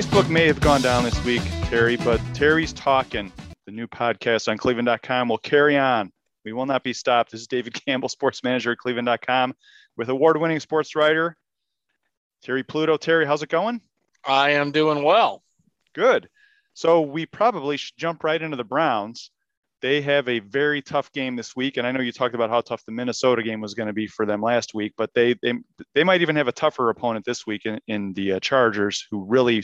[0.00, 3.30] Facebook may have gone down this week, Terry, but Terry's Talking,
[3.66, 6.10] the new podcast on cleveland.com, will carry on.
[6.42, 7.32] We will not be stopped.
[7.32, 9.54] This is David Campbell, sports manager at cleveland.com,
[9.98, 11.36] with award winning sports writer
[12.42, 12.96] Terry Pluto.
[12.96, 13.82] Terry, how's it going?
[14.24, 15.42] I am doing well.
[15.94, 16.30] Good.
[16.72, 19.30] So we probably should jump right into the Browns.
[19.82, 22.60] They have a very tough game this week, and I know you talked about how
[22.60, 25.54] tough the Minnesota game was going to be for them last week, but they they,
[25.94, 29.24] they might even have a tougher opponent this week in, in the uh, Chargers, who
[29.24, 29.62] really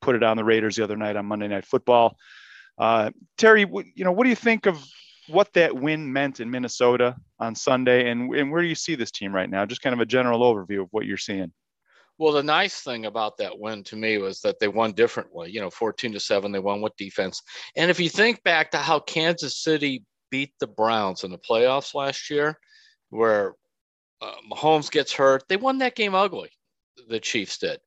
[0.00, 2.16] put it on the Raiders the other night on Monday Night Football.
[2.78, 4.84] Uh, Terry, you know, what do you think of
[5.28, 9.10] what that win meant in Minnesota on Sunday, and and where do you see this
[9.10, 9.66] team right now?
[9.66, 11.52] Just kind of a general overview of what you're seeing.
[12.18, 15.50] Well, the nice thing about that win to me was that they won differently.
[15.50, 17.42] You know, 14 to 7, they won with defense.
[17.76, 21.94] And if you think back to how Kansas City beat the Browns in the playoffs
[21.94, 22.58] last year,
[23.10, 23.54] where
[24.22, 26.50] uh, Mahomes gets hurt, they won that game ugly.
[27.08, 27.80] The Chiefs did.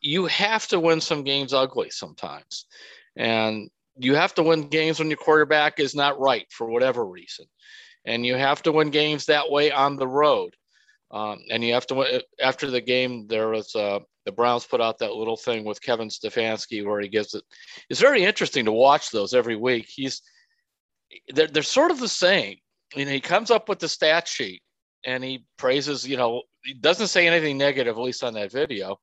[0.00, 2.66] You have to win some games ugly sometimes.
[3.16, 7.46] And you have to win games when your quarterback is not right for whatever reason.
[8.04, 10.54] And you have to win games that way on the road.
[11.10, 14.98] Um, and you have to after the game there was uh, the Browns put out
[14.98, 17.42] that little thing with Kevin Stefanski where he gives it.
[17.88, 19.86] It's very interesting to watch those every week.
[19.88, 20.20] He's
[21.28, 22.56] they're they're sort of the same.
[22.94, 24.62] You know, he comes up with the stat sheet
[25.06, 26.06] and he praises.
[26.06, 28.98] You know, he doesn't say anything negative at least on that video.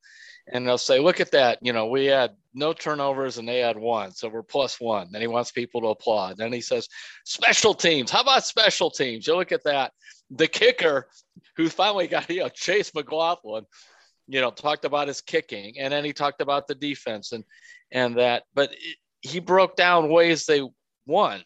[0.54, 1.58] And they'll say, "Look at that!
[1.64, 5.22] You know, we had no turnovers and they had one, so we're plus one." Then
[5.22, 6.38] he wants people to applaud.
[6.38, 6.88] Then he says,
[7.24, 8.12] "Special teams.
[8.12, 9.26] How about special teams?
[9.26, 9.92] You look at that."
[10.30, 11.08] The kicker
[11.56, 13.66] who finally got, you know, Chase McLaughlin,
[14.28, 17.44] you know, talked about his kicking and then he talked about the defense and,
[17.92, 20.62] and that, but it, he broke down ways they
[21.06, 21.44] won.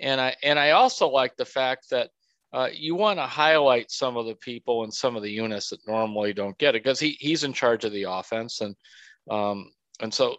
[0.00, 2.10] And I, and I also like the fact that
[2.52, 5.86] uh, you want to highlight some of the people and some of the units that
[5.86, 8.60] normally don't get it because he, he's in charge of the offense.
[8.62, 8.74] And,
[9.30, 9.70] um,
[10.00, 10.36] and so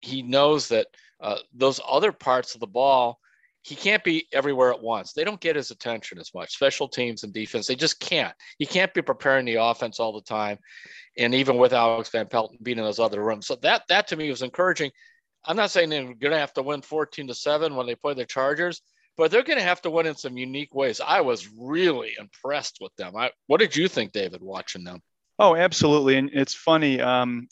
[0.00, 0.86] he knows that
[1.20, 3.18] uh, those other parts of the ball,
[3.68, 5.12] he can't be everywhere at once.
[5.12, 6.54] They don't get his attention as much.
[6.54, 8.34] Special teams and defense, they just can't.
[8.58, 10.58] He can't be preparing the offense all the time,
[11.18, 13.46] and even with Alex Van Pelt being in those other rooms.
[13.46, 14.90] So that that to me was encouraging.
[15.44, 18.14] I'm not saying they're going to have to win 14 to seven when they play
[18.14, 18.80] the Chargers,
[19.18, 21.00] but they're going to have to win in some unique ways.
[21.06, 23.16] I was really impressed with them.
[23.16, 25.00] I, what did you think, David, watching them?
[25.38, 26.16] Oh, absolutely.
[26.16, 27.00] And it's funny.
[27.00, 27.48] Um,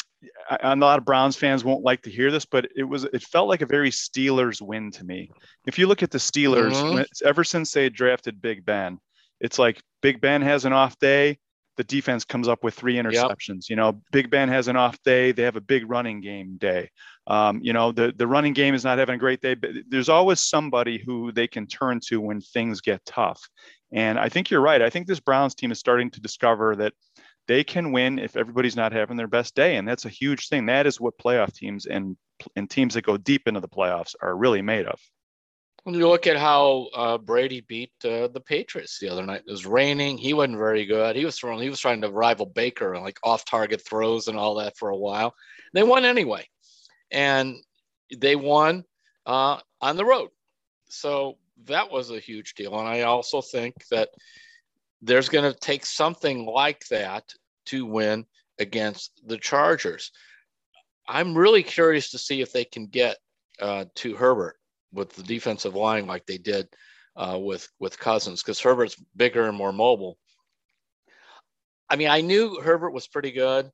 [0.50, 3.48] a lot of Browns fans won't like to hear this, but it was it felt
[3.48, 5.30] like a very Steelers win to me.
[5.66, 7.02] If you look at the Steelers, mm-hmm.
[7.26, 8.98] ever since they drafted Big Ben,
[9.40, 11.38] it's like Big Ben has an off day,
[11.76, 13.68] the defense comes up with three interceptions.
[13.68, 13.70] Yep.
[13.70, 16.90] You know, Big Ben has an off day, they have a big running game day.
[17.26, 20.08] Um, you know, the the running game is not having a great day, but there's
[20.08, 23.40] always somebody who they can turn to when things get tough.
[23.92, 24.82] And I think you're right.
[24.82, 26.92] I think this Browns team is starting to discover that
[27.48, 30.66] they can win if everybody's not having their best day, and that's a huge thing.
[30.66, 32.16] That is what playoff teams and
[32.54, 35.00] and teams that go deep into the playoffs are really made of.
[35.84, 39.50] When you look at how uh, Brady beat uh, the Patriots the other night, it
[39.50, 40.18] was raining.
[40.18, 41.14] He wasn't very good.
[41.14, 41.62] He was throwing.
[41.62, 44.96] He was trying to rival Baker and like off-target throws and all that for a
[44.96, 45.34] while.
[45.72, 46.48] They won anyway,
[47.12, 47.56] and
[48.14, 48.84] they won
[49.26, 50.30] uh, on the road.
[50.88, 52.78] So that was a huge deal.
[52.78, 54.10] And I also think that
[55.02, 57.24] there's going to take something like that
[57.66, 58.26] to win
[58.58, 60.10] against the Chargers.
[61.08, 63.16] I'm really curious to see if they can get
[63.60, 64.56] uh, to Herbert
[64.92, 66.68] with the defensive line like they did
[67.16, 70.18] uh, with with Cousins because Herbert's bigger and more mobile.
[71.88, 73.70] I mean, I knew Herbert was pretty good,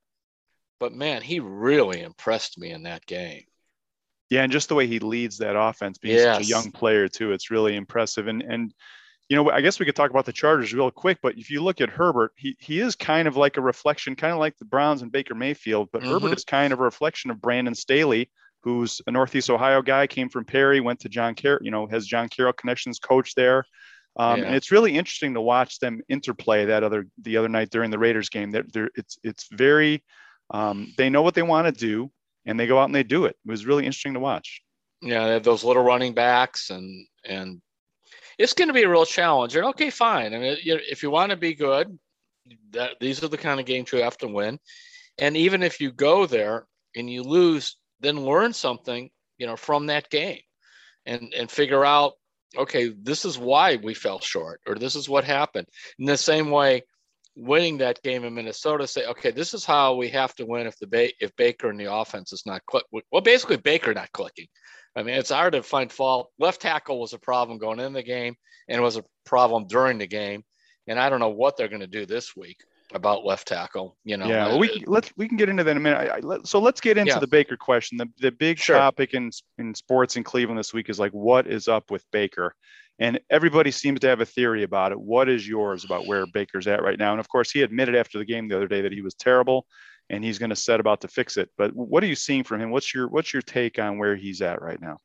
[0.78, 3.44] but man, he really impressed me in that game.
[4.28, 6.36] Yeah, and just the way he leads that offense, being yes.
[6.36, 8.28] such a young player too, it's really impressive.
[8.28, 8.74] And and
[9.28, 11.62] you know, I guess we could talk about the Chargers real quick, but if you
[11.62, 14.64] look at Herbert, he, he is kind of like a reflection, kind of like the
[14.64, 16.12] Browns and Baker Mayfield, but mm-hmm.
[16.12, 18.30] Herbert is kind of a reflection of Brandon Staley,
[18.62, 22.06] who's a Northeast Ohio guy, came from Perry, went to John Carroll, you know, has
[22.06, 23.64] John Carroll connections, coach there.
[24.16, 24.46] Um, yeah.
[24.46, 27.98] And it's really interesting to watch them interplay that other the other night during the
[27.98, 28.50] Raiders game.
[28.50, 30.04] They're, it's it's very
[30.50, 32.10] um, they know what they want to do
[32.44, 33.36] and they go out and they do it.
[33.44, 34.62] It was really interesting to watch.
[35.00, 37.60] Yeah, they have those little running backs and and
[38.38, 39.56] it's going to be a real challenge.
[39.56, 40.34] And okay, fine.
[40.34, 41.98] I mean, if you want to be good,
[42.70, 44.58] that these are the kind of games you have to win.
[45.18, 49.86] And even if you go there and you lose, then learn something, you know, from
[49.86, 50.40] that game,
[51.06, 52.14] and and figure out,
[52.56, 55.66] okay, this is why we fell short, or this is what happened.
[55.98, 56.82] In the same way,
[57.36, 60.78] winning that game in Minnesota, say, okay, this is how we have to win if
[60.78, 62.84] the ba- if Baker and the offense is not click.
[62.90, 64.48] Well, basically Baker not clicking.
[64.94, 66.30] I mean, it's hard to find fault.
[66.38, 68.36] Left tackle was a problem going in the game,
[68.68, 70.44] and it was a problem during the game.
[70.86, 72.58] And I don't know what they're going to do this week,
[72.92, 73.96] about left tackle.
[74.04, 74.48] You know, yeah.
[74.48, 75.96] Well, we let's we can get into that in a minute.
[75.96, 77.18] I, I, let, so let's get into yeah.
[77.18, 77.98] the Baker question.
[77.98, 78.76] The the big sure.
[78.76, 82.54] topic in in sports in Cleveland this week is like, what is up with Baker?
[82.98, 85.00] And everybody seems to have a theory about it.
[85.00, 87.12] What is yours about where Baker's at right now?
[87.12, 89.66] And of course, he admitted after the game the other day that he was terrible,
[90.10, 91.50] and he's going to set about to fix it.
[91.56, 92.70] But what are you seeing from him?
[92.70, 94.98] What's your what's your take on where he's at right now?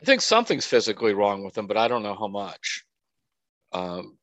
[0.00, 2.84] I think something's physically wrong with him, but I don't know how much.
[3.72, 4.16] Um,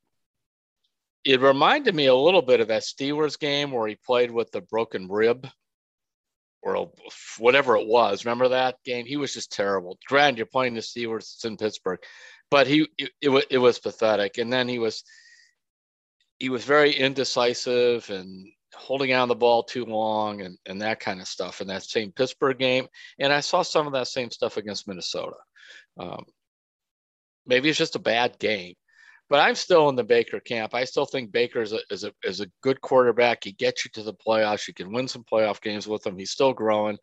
[1.26, 4.62] it reminded me a little bit of that Steelers game where he played with the
[4.62, 5.48] broken rib
[6.62, 6.92] or
[7.38, 8.26] whatever it was.
[8.26, 9.06] Remember that game?
[9.06, 9.98] He was just terrible.
[10.08, 12.00] Granted, you're playing the Steelers it's in Pittsburgh,
[12.50, 14.38] but he it, it, it was pathetic.
[14.38, 15.04] And then he was
[16.40, 21.22] he was very indecisive and holding on the ball too long and, and that kind
[21.22, 22.88] of stuff in that same Pittsburgh game.
[23.20, 25.38] And I saw some of that same stuff against Minnesota.
[25.98, 26.26] Um,
[27.46, 28.74] maybe it's just a bad game.
[29.28, 30.76] But I'm still in the Baker camp.
[30.76, 33.44] I still think Baker is a, is a, is a good quarterback.
[33.44, 34.68] He gets you to the playoffs.
[34.68, 36.18] You can win some playoff games with him.
[36.18, 36.98] He's still growing.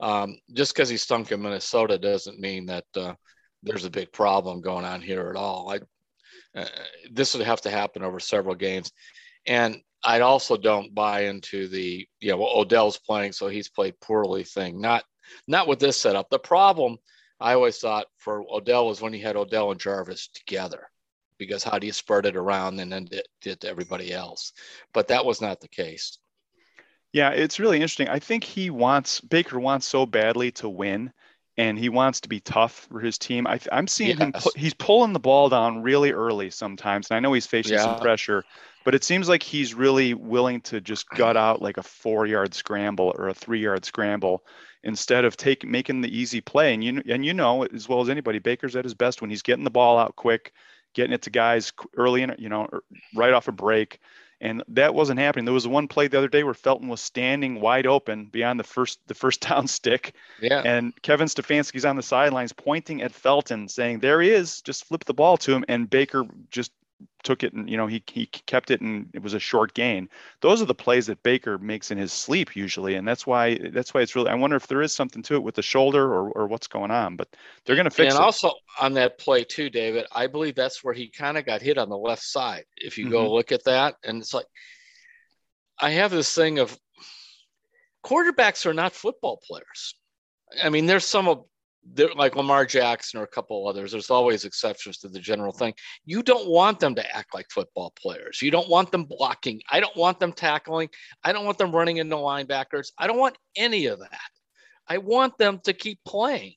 [0.00, 3.14] Um, just because he stunk in Minnesota doesn't mean that uh,
[3.62, 5.70] there's a big problem going on here at all.
[5.70, 5.80] I,
[6.56, 6.64] uh,
[7.10, 8.92] this would have to happen over several games.
[9.46, 14.00] And I also don't buy into the, you know, well, Odell's playing, so he's played
[14.00, 14.80] poorly thing.
[14.80, 15.04] Not,
[15.46, 16.30] not with this setup.
[16.30, 16.98] The problem
[17.40, 20.88] I always thought for Odell was when he had Odell and Jarvis together
[21.38, 24.52] because how do you spread it around and then it to everybody else?
[24.92, 26.18] But that was not the case.
[27.12, 28.08] Yeah, it's really interesting.
[28.08, 31.12] I think he wants Baker wants so badly to win,
[31.58, 33.46] and he wants to be tough for his team.
[33.46, 34.44] I, am seeing yes.
[34.44, 37.82] him; he's pulling the ball down really early sometimes, and I know he's facing yeah.
[37.82, 38.44] some pressure.
[38.84, 43.12] But it seems like he's really willing to just gut out like a four-yard scramble
[43.18, 44.44] or a three-yard scramble
[44.82, 46.72] instead of taking making the easy play.
[46.72, 49.42] And you and you know as well as anybody, Baker's at his best when he's
[49.42, 50.52] getting the ball out quick
[50.94, 52.82] getting it to guys early in, you know, er,
[53.14, 54.00] right off a break.
[54.40, 55.44] And that wasn't happening.
[55.44, 58.64] There was one play the other day where Felton was standing wide open beyond the
[58.64, 60.14] first the first down stick.
[60.40, 60.62] Yeah.
[60.64, 65.04] And Kevin Stefanski's on the sidelines pointing at Felton, saying, There he is, just flip
[65.04, 65.64] the ball to him.
[65.68, 66.72] And Baker just
[67.22, 70.08] took it and you know he he kept it and it was a short gain.
[70.40, 73.92] Those are the plays that Baker makes in his sleep usually, and that's why that's
[73.92, 74.30] why it's really.
[74.30, 76.90] I wonder if there is something to it with the shoulder or or what's going
[76.90, 77.28] on, but
[77.64, 78.16] they're going to fix and it.
[78.16, 81.62] And also on that play too, David, I believe that's where he kind of got
[81.62, 82.64] hit on the left side.
[82.76, 83.12] If you mm-hmm.
[83.12, 84.46] go look at that, and it's like
[85.78, 86.78] I have this thing of
[88.04, 89.94] quarterbacks are not football players.
[90.62, 91.44] I mean, there's some of
[92.16, 95.74] like Lamar Jackson or a couple others, there's always exceptions to the general thing.
[96.04, 98.42] You don't want them to act like football players.
[98.42, 99.60] You don't want them blocking.
[99.70, 100.88] I don't want them tackling.
[101.24, 102.88] I don't want them running into linebackers.
[102.98, 104.20] I don't want any of that.
[104.86, 106.54] I want them to keep playing.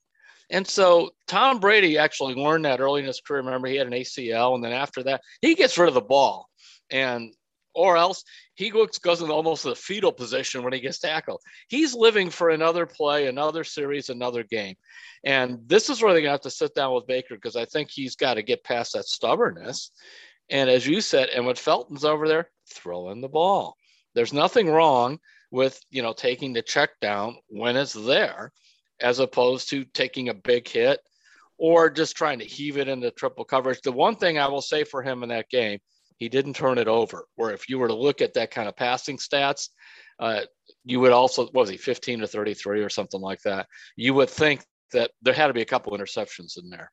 [0.50, 3.41] And so Tom Brady actually learned that early in his career.
[3.41, 6.50] Remember, he had an ACL, and then after that, he gets rid of the ball.
[6.89, 7.33] And
[7.73, 8.23] or else
[8.56, 11.41] he goes, into almost a fetal position when he gets tackled.
[11.68, 14.75] He's living for another play, another series, another game.
[15.23, 17.65] And this is where they're going to have to sit down with Baker because I
[17.65, 19.91] think he's got to get past that stubbornness.
[20.50, 23.75] And as you said, and when Felton's over there, throw in the ball.
[24.13, 25.19] There's nothing wrong
[25.51, 28.51] with, you know, taking the check down when it's there,
[29.00, 31.00] as opposed to taking a big hit
[31.57, 33.81] or just trying to heave it into triple coverage.
[33.81, 35.80] The one thing I will say for him in that game
[36.21, 37.25] he didn't turn it over.
[37.35, 39.69] Where if you were to look at that kind of passing stats,
[40.19, 40.42] uh,
[40.85, 43.66] you would also what was he 15 to 33 or something like that.
[43.95, 44.63] You would think
[44.94, 46.92] that there had to be a couple interceptions in there.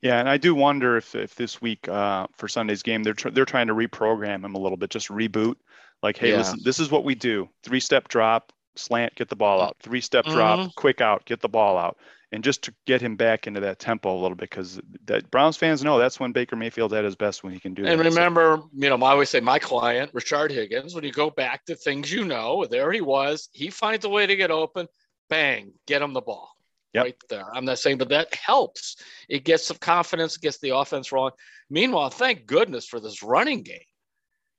[0.00, 3.28] Yeah, and I do wonder if, if this week uh, for Sunday's game they're tr-
[3.28, 5.56] they're trying to reprogram him a little bit, just reboot.
[6.02, 6.38] Like, hey, yeah.
[6.38, 9.76] listen, this is what we do: three step drop, slant, get the ball out.
[9.80, 10.68] Three step drop, mm-hmm.
[10.76, 11.96] quick out, get the ball out
[12.32, 15.56] and just to get him back into that tempo a little bit because that Browns
[15.56, 18.06] fans know that's when Baker Mayfield's at his best when he can do and that.
[18.06, 18.70] And remember, so.
[18.74, 22.12] you know, I always say my client, Rashard Higgins, when you go back to things
[22.12, 23.48] you know, there he was.
[23.52, 24.88] He finds a way to get open,
[25.30, 26.50] bang, get him the ball.
[26.94, 27.04] Yep.
[27.04, 27.54] Right there.
[27.54, 28.96] I'm not saying, but that helps.
[29.28, 31.34] It gets some confidence, it gets the offense rolling.
[31.70, 33.78] Meanwhile, thank goodness for this running game.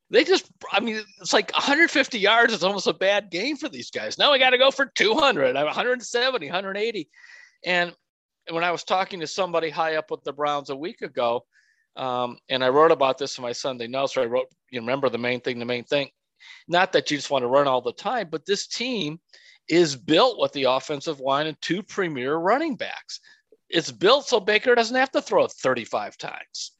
[0.09, 3.91] They just, I mean, it's like 150 yards is almost a bad game for these
[3.91, 4.17] guys.
[4.17, 7.09] Now we got to go for 200, 170, 180.
[7.65, 7.93] And
[8.49, 11.45] when I was talking to somebody high up with the Browns a week ago,
[11.97, 15.09] um, and I wrote about this in my Sunday notes, where I wrote, you remember
[15.09, 16.09] the main thing, the main thing,
[16.67, 19.19] not that you just want to run all the time, but this team
[19.67, 23.19] is built with the offensive line and two premier running backs.
[23.69, 26.71] It's built so Baker doesn't have to throw 35 times.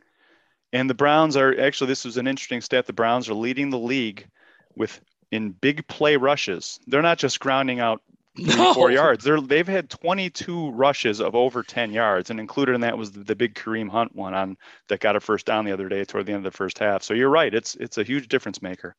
[0.73, 2.87] And the Browns are actually, this was an interesting stat.
[2.87, 4.27] The Browns are leading the league
[4.75, 4.99] with
[5.31, 6.79] in big play rushes.
[6.87, 8.01] They're not just grounding out
[8.37, 8.73] no.
[8.73, 9.23] four yards.
[9.23, 13.23] They're they've had 22 rushes of over 10 yards, and included in that was the,
[13.23, 14.57] the, big Kareem Hunt one on
[14.89, 17.03] that got a first down the other day toward the end of the first half.
[17.03, 17.53] So you're right.
[17.53, 18.95] It's it's a huge difference maker.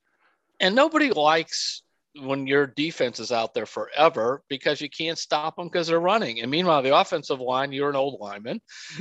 [0.61, 1.83] And nobody likes
[2.17, 6.41] when your defense is out there forever because you can't stop them because they're running.
[6.41, 8.61] And meanwhile, the offensive line, you're an old lineman.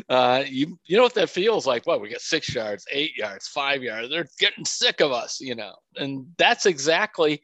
[0.09, 1.85] Uh, you you know what that feels like?
[1.87, 4.09] What we got six yards, eight yards, five yards.
[4.09, 5.75] They're getting sick of us, you know.
[5.95, 7.41] And that's exactly.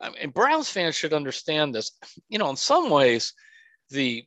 [0.00, 1.92] I mean, Browns fans should understand this.
[2.28, 3.34] You know, in some ways,
[3.90, 4.24] the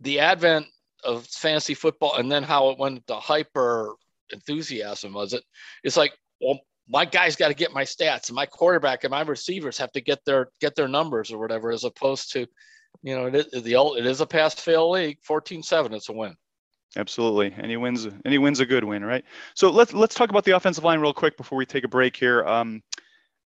[0.00, 0.66] the advent
[1.02, 3.94] of fantasy football and then how it went to hyper
[4.30, 5.42] enthusiasm was it?
[5.82, 9.22] It's like, well, my guys got to get my stats and my quarterback and my
[9.22, 12.46] receivers have to get their get their numbers or whatever as opposed to
[13.02, 16.34] you know it is the it is a pass fail league 14-7 it's a win
[16.96, 19.24] absolutely any wins any wins a good win right
[19.54, 22.16] so let's let's talk about the offensive line real quick before we take a break
[22.16, 22.82] here um,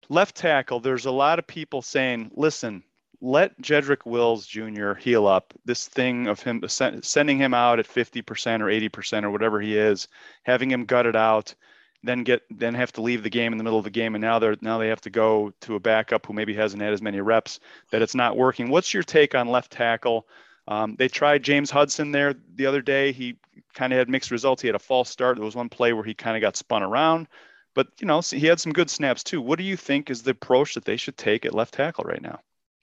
[0.08, 2.82] left tackle there's a lot of people saying listen
[3.24, 4.94] let Jedrick Wills Jr.
[4.94, 5.54] heal up.
[5.64, 10.08] This thing of him sending him out at 50% or 80% or whatever he is,
[10.42, 11.54] having him gutted out,
[12.02, 14.22] then get then have to leave the game in the middle of the game, and
[14.22, 17.02] now they're now they have to go to a backup who maybe hasn't had as
[17.02, 18.68] many reps that it's not working.
[18.68, 20.26] What's your take on left tackle?
[20.68, 23.12] Um, they tried James Hudson there the other day.
[23.12, 23.36] He
[23.74, 24.62] kind of had mixed results.
[24.62, 25.36] He had a false start.
[25.36, 27.28] There was one play where he kind of got spun around,
[27.74, 29.40] but you know he had some good snaps too.
[29.40, 32.22] What do you think is the approach that they should take at left tackle right
[32.22, 32.40] now?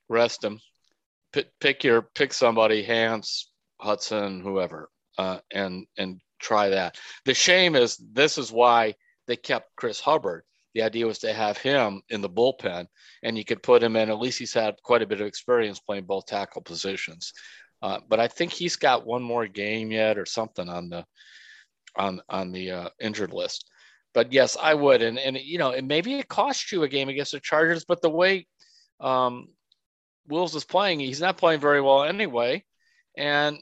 [0.08, 0.60] Rest him.
[1.32, 6.98] Pick, pick your pick somebody, Hance, Hudson, whoever, uh, and and try that.
[7.26, 8.96] The shame is this is why
[9.30, 10.44] they kept Chris Hubbard.
[10.74, 12.88] The idea was to have him in the bullpen,
[13.24, 14.10] and you could put him in.
[14.10, 17.32] At least he's had quite a bit of experience playing both tackle positions.
[17.82, 21.06] Uh, but I think he's got one more game yet, or something on the
[21.96, 23.70] on on the uh, injured list.
[24.14, 27.10] But yes, I would, and and you know, and maybe it cost you a game
[27.10, 27.86] against the Chargers.
[27.86, 28.48] But the way
[29.00, 29.48] um,
[30.28, 32.64] Wills is playing, he's not playing very well anyway,
[33.16, 33.60] and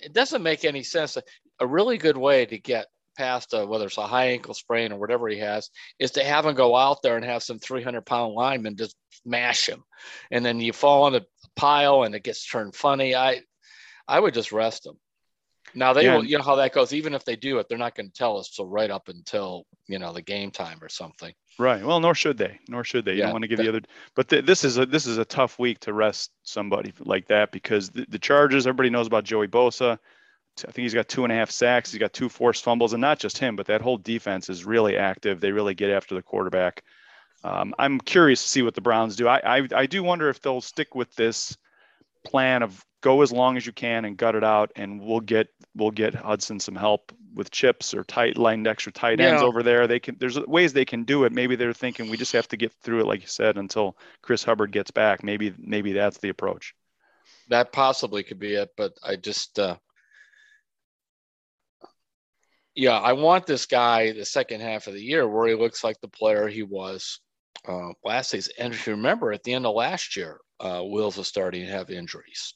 [0.00, 1.18] it doesn't make any sense.
[1.60, 4.98] A really good way to get past a, whether it's a high ankle sprain or
[4.98, 8.34] whatever he has, is to have him go out there and have some 300 pound
[8.34, 9.82] linemen just mash him.
[10.30, 13.14] And then you fall in a pile and it gets turned funny.
[13.14, 13.42] I,
[14.06, 14.94] I would just rest him.
[15.74, 16.16] Now they yeah.
[16.16, 16.92] will, you know how that goes.
[16.92, 19.66] Even if they do it, they're not going to tell us till right up until
[19.86, 21.32] you know the game time or something.
[21.58, 21.84] Right.
[21.84, 22.60] Well, nor should they.
[22.68, 23.12] Nor should they.
[23.12, 23.80] You yeah, don't want to give that, the other.
[24.14, 27.50] But the, this is a this is a tough week to rest somebody like that
[27.50, 28.66] because the, the Chargers.
[28.66, 29.98] Everybody knows about Joey Bosa.
[30.66, 31.90] I think he's got two and a half sacks.
[31.90, 34.96] He's got two forced fumbles, and not just him, but that whole defense is really
[34.96, 35.40] active.
[35.40, 36.84] They really get after the quarterback.
[37.42, 39.28] Um, I'm curious to see what the Browns do.
[39.28, 41.56] I, I, I do wonder if they'll stick with this
[42.24, 45.48] plan of go as long as you can and gut it out, and we'll get
[45.76, 49.46] we'll get Hudson some help with chips or tight lined extra tight ends yeah.
[49.46, 49.86] over there.
[49.86, 51.32] They can there's ways they can do it.
[51.32, 54.42] Maybe they're thinking we just have to get through it, like you said, until Chris
[54.42, 55.22] Hubbard gets back.
[55.22, 56.74] Maybe maybe that's the approach.
[57.48, 59.76] That possibly could be it, but I just uh,
[62.74, 66.00] yeah, I want this guy the second half of the year where he looks like
[66.00, 67.20] the player he was
[67.66, 68.54] uh, last season.
[68.58, 71.70] And if you remember, at the end of last year, uh, Wills was starting to
[71.70, 72.54] have injuries.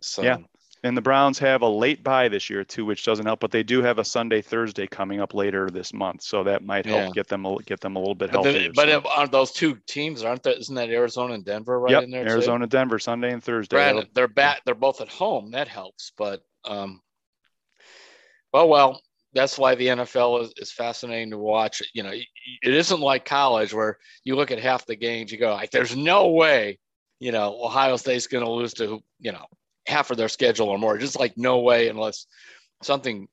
[0.00, 0.38] So yeah,
[0.84, 3.40] and the Browns have a late bye this year too, which doesn't help.
[3.40, 6.86] But they do have a Sunday Thursday coming up later this month, so that might
[6.86, 7.10] help yeah.
[7.14, 8.70] get them a, get them a little bit healthier.
[8.74, 10.22] But, but aren't those two teams?
[10.22, 12.28] Aren't that isn't that Arizona and Denver right yep, in there?
[12.28, 12.70] Arizona, too?
[12.70, 13.76] Denver, Sunday and Thursday.
[13.76, 14.60] Granted, they're bat.
[14.64, 15.50] They're both at home.
[15.50, 17.00] That helps, but um,
[18.52, 19.00] Oh well,
[19.34, 21.82] that's why the NFL is, is fascinating to watch.
[21.94, 22.26] You know, it
[22.62, 26.28] isn't like college where you look at half the games, you go like, "There's no
[26.28, 26.78] way,"
[27.20, 29.46] you know, Ohio State's going to lose to you know
[29.86, 30.98] half of their schedule or more.
[30.98, 32.26] Just like no way unless
[32.82, 33.28] something.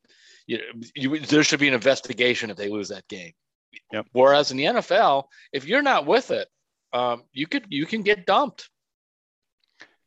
[0.47, 0.59] You,
[0.95, 3.31] you, there should be an investigation if they lose that game.
[3.91, 4.05] Yep.
[4.11, 6.47] Whereas in the NFL, if you're not with it,
[6.93, 8.69] um, you could you can get dumped.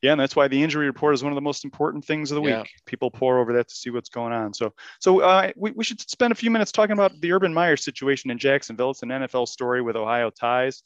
[0.01, 2.37] Yeah, and that's why the injury report is one of the most important things of
[2.37, 2.53] the week.
[2.53, 2.65] Yeah.
[2.87, 4.55] People pore over that to see what's going on.
[4.55, 7.77] So, so uh, we, we should spend a few minutes talking about the Urban Meyer
[7.77, 8.93] situation in Jacksonville.
[8.93, 10.85] It's an NFL story with Ohio ties.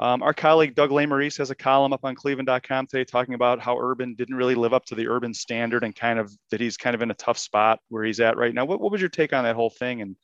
[0.00, 3.78] Um, our colleague Doug Lesmerises has a column up on Cleveland.com today talking about how
[3.78, 6.94] Urban didn't really live up to the Urban standard and kind of that he's kind
[6.94, 8.64] of in a tough spot where he's at right now.
[8.64, 10.16] What, what was your take on that whole thing, and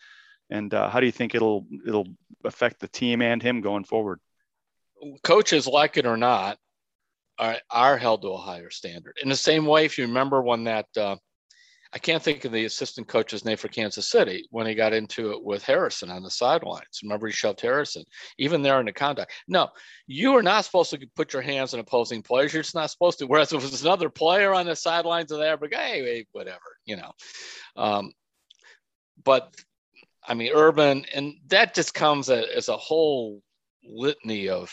[0.49, 2.07] and uh, how do you think it'll it'll
[2.45, 4.21] affect the team and him going forward?
[5.25, 6.59] Coaches like it or not,
[7.38, 9.19] are, are held to a higher standard.
[9.23, 11.17] In the same way, if you remember when that, uh,
[11.93, 15.31] I can't think of the assistant coach's name for Kansas City when he got into
[15.31, 17.00] it with Harrison on the sidelines.
[17.03, 18.03] Remember, he shoved Harrison,
[18.38, 19.33] even there in the contact.
[19.47, 19.69] No,
[20.09, 22.53] you are not supposed to put your hands on opposing players.
[22.53, 23.26] You're just not supposed to.
[23.26, 26.79] Whereas if it was another player on the sidelines of there, but hey, hey, whatever,
[26.85, 27.12] you know.
[27.76, 28.12] Um,
[29.23, 29.55] but
[30.26, 33.41] I mean, Urban, and that just comes as a whole
[33.85, 34.73] litany of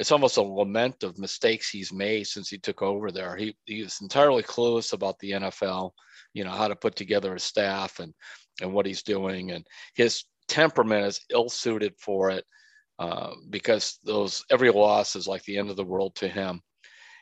[0.00, 3.36] it's almost a lament of mistakes he's made since he took over there.
[3.36, 5.90] He he's entirely clueless about the NFL,
[6.32, 8.14] you know, how to put together a staff and
[8.62, 12.46] and what he's doing, and his temperament is ill suited for it
[12.98, 16.62] uh, because those every loss is like the end of the world to him.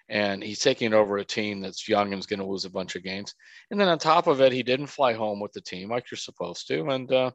[0.08, 2.94] And he's taking over a team that's young and is going to lose a bunch
[2.94, 3.35] of games.
[3.70, 6.16] And then on top of it, he didn't fly home with the team like you're
[6.16, 6.88] supposed to.
[6.88, 7.30] And uh,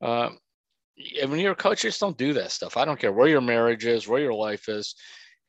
[0.00, 0.30] uh,
[0.96, 2.76] when you're a coach, just don't do that stuff.
[2.76, 4.94] I don't care where your marriage is, where your life is.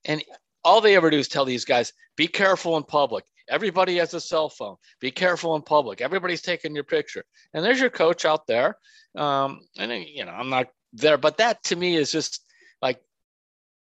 [0.05, 0.23] And
[0.63, 3.25] all they ever do is tell these guys, be careful in public.
[3.47, 4.77] Everybody has a cell phone.
[4.99, 6.01] Be careful in public.
[6.01, 7.23] Everybody's taking your picture.
[7.53, 8.77] And there's your coach out there.
[9.15, 12.43] Um, and, you know, I'm not there, but that to me is just
[12.81, 12.99] like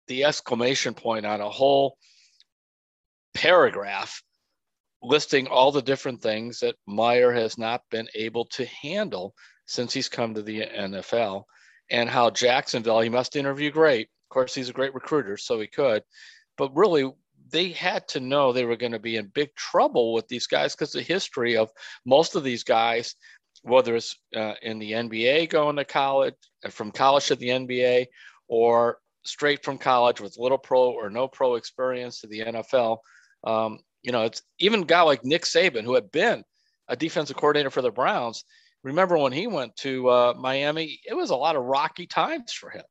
[0.08, 1.98] the exclamation point on a whole
[3.34, 4.24] paragraph
[5.02, 9.34] listing all the different things that Meyer has not been able to handle
[9.70, 11.44] since he's come to the NFL,
[11.92, 14.08] and how Jacksonville, he must interview great.
[14.08, 16.04] Of course, he's a great recruiter, so he could,
[16.58, 17.12] but really,
[17.52, 20.76] they had to know they were going to be in big trouble with these guys
[20.76, 21.70] because the history of
[22.06, 23.16] most of these guys,
[23.62, 26.36] whether it's uh, in the NBA going to college,
[26.66, 28.08] uh, from college to the NBA,
[28.48, 32.98] or straight from college with little pro or no pro experience to the NFL.
[33.44, 36.44] Um, you know, it's even a guy like Nick Saban, who had been
[36.88, 38.44] a defensive coordinator for the Browns,
[38.84, 42.70] remember when he went to uh, Miami, it was a lot of rocky times for
[42.70, 42.84] him.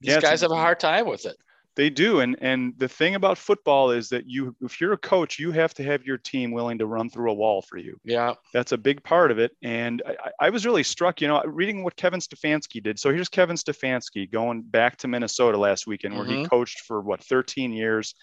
[0.00, 1.36] These yeah, guys have a hard time with it.
[1.74, 5.38] They do, and and the thing about football is that you, if you're a coach,
[5.38, 7.98] you have to have your team willing to run through a wall for you.
[8.04, 9.52] Yeah, that's a big part of it.
[9.62, 12.98] And I, I was really struck, you know, reading what Kevin Stefanski did.
[12.98, 16.42] So here's Kevin Stefanski going back to Minnesota last weekend, where mm-hmm.
[16.42, 18.14] he coached for what 13 years,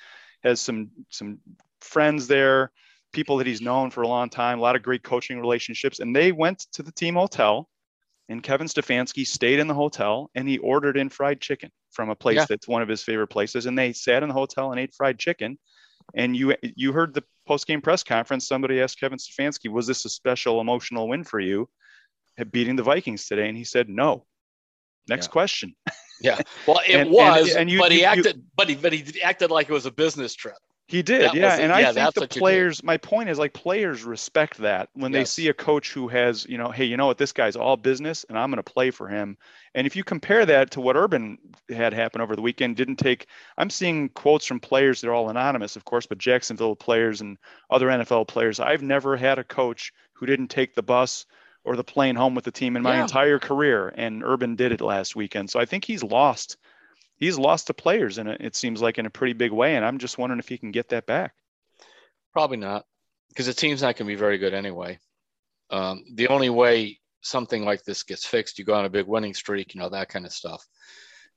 [0.44, 1.40] has some some
[1.82, 2.72] friends there
[3.12, 6.00] people that he's known for a long time, a lot of great coaching relationships.
[6.00, 7.70] And they went to the team hotel,
[8.30, 12.16] and Kevin Stefanski stayed in the hotel and he ordered in fried chicken from a
[12.16, 12.46] place yeah.
[12.48, 13.66] that's one of his favorite places.
[13.66, 15.58] And they sat in the hotel and ate fried chicken.
[16.16, 18.48] And you you heard the post game press conference.
[18.48, 21.70] Somebody asked Kevin Stefanski, "Was this a special emotional win for you,
[22.50, 24.26] beating the Vikings today?" And he said, "No."
[25.08, 25.32] Next yeah.
[25.32, 25.76] question.
[26.22, 28.76] yeah, well, it and, was, and, and you, but he you, acted, you, but he
[28.76, 30.58] but he acted like it was a business trip.
[30.90, 31.56] He did, that yeah.
[31.58, 35.20] And yeah, I think the players, my point is like players respect that when yes.
[35.20, 37.78] they see a coach who has, you know, hey, you know what, this guy's all
[37.78, 39.38] business and I'm going to play for him.
[39.76, 41.38] And if you compare that to what Urban
[41.70, 45.30] had happen over the weekend, didn't take, I'm seeing quotes from players that are all
[45.30, 47.38] anonymous, of course, but Jacksonville players and
[47.70, 48.60] other NFL players.
[48.60, 51.28] I've never had a coach who didn't take the bus
[51.64, 53.04] or the plane home with the team in my yeah.
[53.04, 53.94] entire career.
[53.96, 55.52] And Urban did it last weekend.
[55.52, 56.58] So I think he's lost
[57.20, 59.76] he's lost to players and it, seems like in a pretty big way.
[59.76, 61.34] And I'm just wondering if he can get that back.
[62.34, 62.86] Probably not,
[63.30, 65.00] because the team's not going to be very good anyway.
[65.70, 69.34] Um, the only way something like this gets fixed, you go on a big winning
[69.34, 70.66] streak, you know that kind of stuff.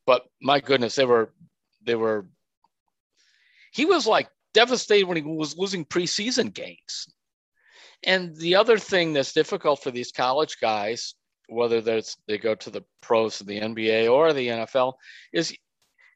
[0.07, 1.33] But my goodness, they were
[1.85, 2.27] they were.
[3.73, 7.09] He was like devastated when he was losing preseason games.
[8.05, 11.15] And the other thing that's difficult for these college guys,
[11.49, 14.95] whether that's they go to the pros of the NBA or the NFL,
[15.33, 15.57] is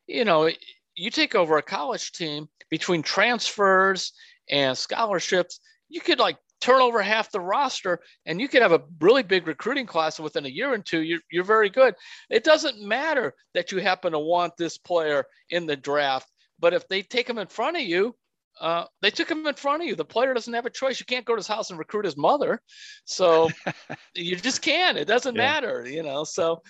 [0.07, 0.51] you know,
[0.95, 4.13] you take over a college team between transfers
[4.51, 8.83] and scholarships, you could like turn over half the roster and you could have a
[9.01, 11.95] really big recruiting class within a year or two you're, you're very good.
[12.31, 16.89] It doesn't matter that you happen to want this player in the draft but if
[16.89, 18.15] they take him in front of you
[18.61, 19.95] uh, they took him in front of you.
[19.95, 20.99] The player doesn't have a choice.
[20.99, 22.61] You can't go to his house and recruit his mother.
[23.05, 23.51] So
[24.15, 24.97] you just can't.
[24.97, 25.43] It doesn't yeah.
[25.43, 26.25] matter, you know.
[26.25, 26.63] So,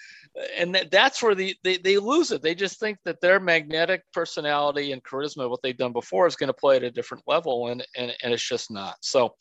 [0.56, 2.42] and that, that's where the, they, they lose it.
[2.42, 6.48] They just think that their magnetic personality and charisma, what they've done before, is going
[6.48, 8.96] to play at a different level, and and, and it's just not.
[9.00, 9.34] So,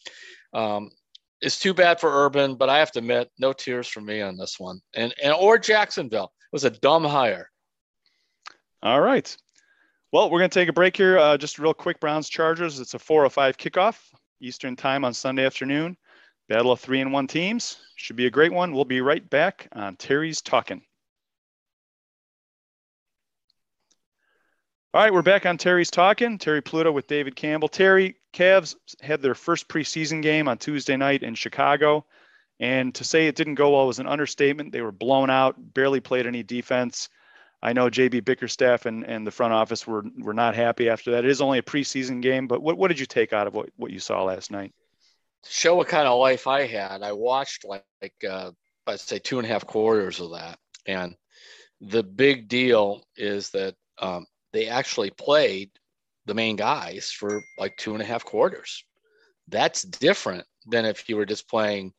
[0.53, 0.89] um,
[1.41, 4.37] it's too bad for Urban, but I have to admit, no tears for me on
[4.37, 4.79] this one.
[4.95, 7.49] And and or Jacksonville it was a dumb hire.
[8.81, 9.35] All right.
[10.15, 11.17] Well, we're going to take a break here.
[11.17, 12.79] Uh, just real quick Browns Chargers.
[12.79, 13.99] It's a 405 kickoff
[14.39, 15.97] Eastern time on Sunday afternoon.
[16.47, 17.79] Battle of three and one teams.
[17.97, 18.73] Should be a great one.
[18.73, 20.83] We'll be right back on Terry's Talking.
[24.93, 26.37] All right, we're back on Terry's Talking.
[26.37, 27.67] Terry Pluto with David Campbell.
[27.67, 32.05] Terry, Cavs had their first preseason game on Tuesday night in Chicago.
[32.61, 34.71] And to say it didn't go well was an understatement.
[34.71, 37.09] They were blown out, barely played any defense.
[37.61, 41.25] I know JB Bickerstaff and, and the front office were were not happy after that.
[41.25, 43.69] It is only a preseason game, but what, what did you take out of what,
[43.75, 44.73] what you saw last night?
[45.47, 47.03] show what kind of life I had.
[47.03, 48.51] I watched like, like uh,
[48.87, 50.59] I'd say two and a half quarters of that.
[50.85, 51.15] And
[51.81, 55.71] the big deal is that um, they actually played
[56.25, 58.83] the main guys for like two and a half quarters.
[59.47, 61.93] That's different than if you were just playing,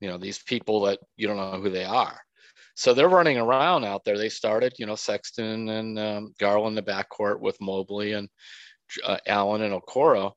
[0.00, 2.20] you know, these people that you don't know who they are.
[2.76, 4.18] So they're running around out there.
[4.18, 8.28] They started, you know, Sexton and um, Garland in the backcourt with Mobley and
[9.02, 10.32] uh, Allen and Okoro.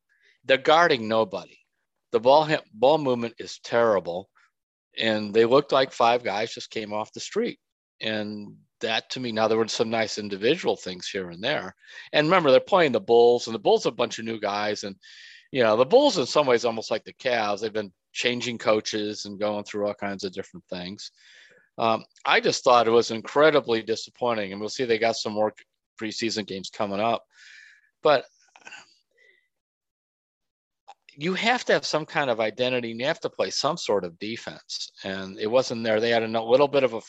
[0.46, 1.60] They're guarding nobody.
[2.12, 4.30] The ball ball movement is terrible,
[4.98, 7.60] and they looked like five guys just came off the street.
[8.02, 11.76] And that to me, now there were some nice individual things here and there.
[12.14, 14.84] And remember, they're playing the Bulls, and the Bulls are a bunch of new guys,
[14.84, 14.96] and
[15.52, 17.60] you know, the Bulls in some ways almost like the Cavs.
[17.60, 21.12] They've been changing coaches and going through all kinds of different things.
[21.80, 25.54] Um, I just thought it was incredibly disappointing, and we'll see they got some more
[26.00, 27.24] preseason games coming up.
[28.04, 28.26] But
[31.16, 34.06] you have to have some kind of identity and you have to play some sort
[34.06, 34.92] of defense.
[35.04, 36.00] And it wasn't there.
[36.00, 37.02] They had a little bit of a,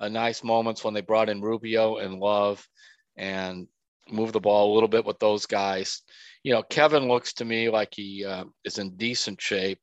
[0.00, 2.66] a nice moments when they brought in Rubio and Love
[3.16, 3.68] and
[4.10, 6.02] moved the ball a little bit with those guys.
[6.42, 9.78] You know, Kevin looks to me like he uh, is in decent shape,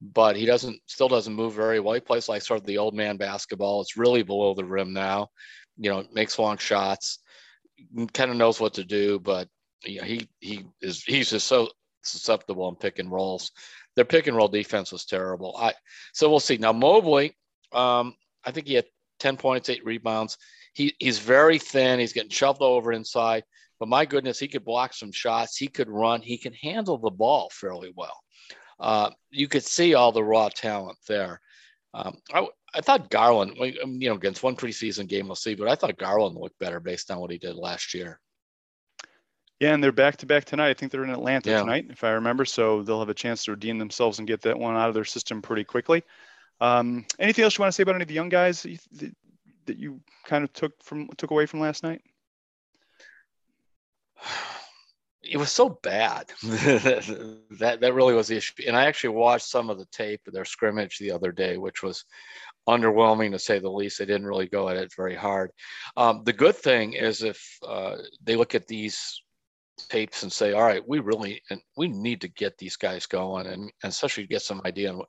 [0.00, 1.94] but he doesn't still doesn't move very well.
[1.94, 3.80] He plays like sort of the old man basketball.
[3.80, 5.28] It's really below the rim now.
[5.76, 7.18] You know, makes long shots.
[8.12, 9.48] Kind of knows what to do, but
[9.84, 11.68] you know, he he is he's just so
[12.02, 13.50] susceptible in pick and rolls.
[13.96, 15.56] Their pick and roll defense was terrible.
[15.58, 15.74] I
[16.12, 16.56] so we'll see.
[16.56, 17.36] Now Mobley,
[17.72, 18.86] um, I think he had
[19.20, 20.38] 10 points, eight rebounds.
[20.74, 21.98] He he's very thin.
[21.98, 23.42] He's getting shoved over inside.
[23.80, 25.56] But my goodness, he could block some shots.
[25.56, 26.20] He could run.
[26.20, 28.18] He can handle the ball fairly well.
[28.80, 31.40] Uh, you could see all the raw talent there.
[31.94, 35.74] Um, I, I thought Garland, you know, against one preseason game, we'll see, but I
[35.74, 38.20] thought Garland looked better based on what he did last year.
[39.58, 40.70] Yeah, and they're back to back tonight.
[40.70, 41.60] I think they're in Atlanta yeah.
[41.60, 42.44] tonight, if I remember.
[42.44, 45.04] So they'll have a chance to redeem themselves and get that one out of their
[45.04, 46.04] system pretty quickly.
[46.60, 48.78] Um, anything else you want to say about any of the young guys that you,
[49.66, 52.02] that you kind of took from took away from last night?
[55.28, 58.54] It was so bad that that really was the issue.
[58.66, 61.82] And I actually watched some of the tape of their scrimmage the other day, which
[61.82, 62.04] was
[62.68, 63.98] underwhelming to say the least.
[63.98, 65.50] They didn't really go at it very hard.
[65.96, 69.20] Um, the good thing is if uh, they look at these
[69.88, 73.46] tapes and say, all right, we really and we need to get these guys going
[73.46, 75.02] and, and especially get some idea and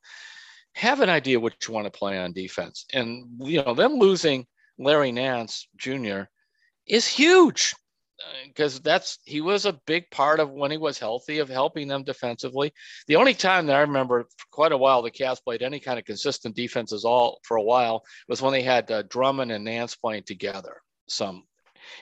[0.75, 2.85] have an idea what you want to play on defense.
[2.93, 4.45] And you know, them losing
[4.77, 6.23] Larry Nance Jr.
[6.87, 7.73] is huge
[8.47, 12.03] because that's he was a big part of when he was healthy of helping them
[12.03, 12.73] defensively.
[13.07, 15.99] The only time that I remember for quite a while the Cavs played any kind
[15.99, 19.95] of consistent defenses all for a while was when they had uh, Drummond and Nance
[19.95, 20.77] playing together.
[21.07, 21.43] Some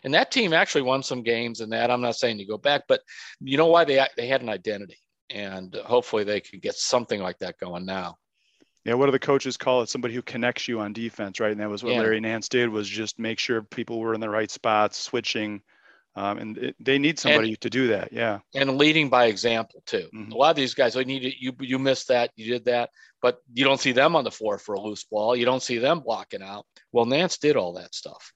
[0.04, 1.92] and that team actually won some games in that.
[1.92, 3.02] I'm not saying to go back, but
[3.40, 4.98] you know why they they had an identity,
[5.30, 8.16] and hopefully they could get something like that going now.
[8.86, 9.90] Yeah, what do the coaches call it?
[9.90, 11.52] Somebody who connects you on defense, right?
[11.52, 12.00] And that was what yeah.
[12.00, 15.62] Larry Nance did was just make sure people were in the right spots, switching.
[16.18, 18.12] Um, and it, they need somebody and, to do that.
[18.12, 18.40] Yeah.
[18.56, 20.10] And leading by example too.
[20.16, 20.32] Mm-hmm.
[20.32, 21.54] A lot of these guys, they need you.
[21.60, 22.32] You missed that.
[22.36, 22.90] You did that,
[23.22, 25.36] but you don't see them on the floor for a loose ball.
[25.36, 26.66] You don't see them blocking out.
[26.92, 28.34] Well, Nance did all that stuff.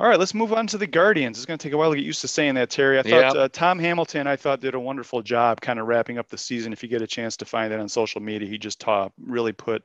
[0.00, 1.38] All right, let's move on to the Guardians.
[1.38, 2.98] It's going to take a while to get used to saying that, Terry.
[2.98, 6.28] I thought uh, Tom Hamilton, I thought, did a wonderful job kind of wrapping up
[6.28, 6.72] the season.
[6.72, 9.52] If you get a chance to find that on social media, he just taught, really
[9.52, 9.84] put,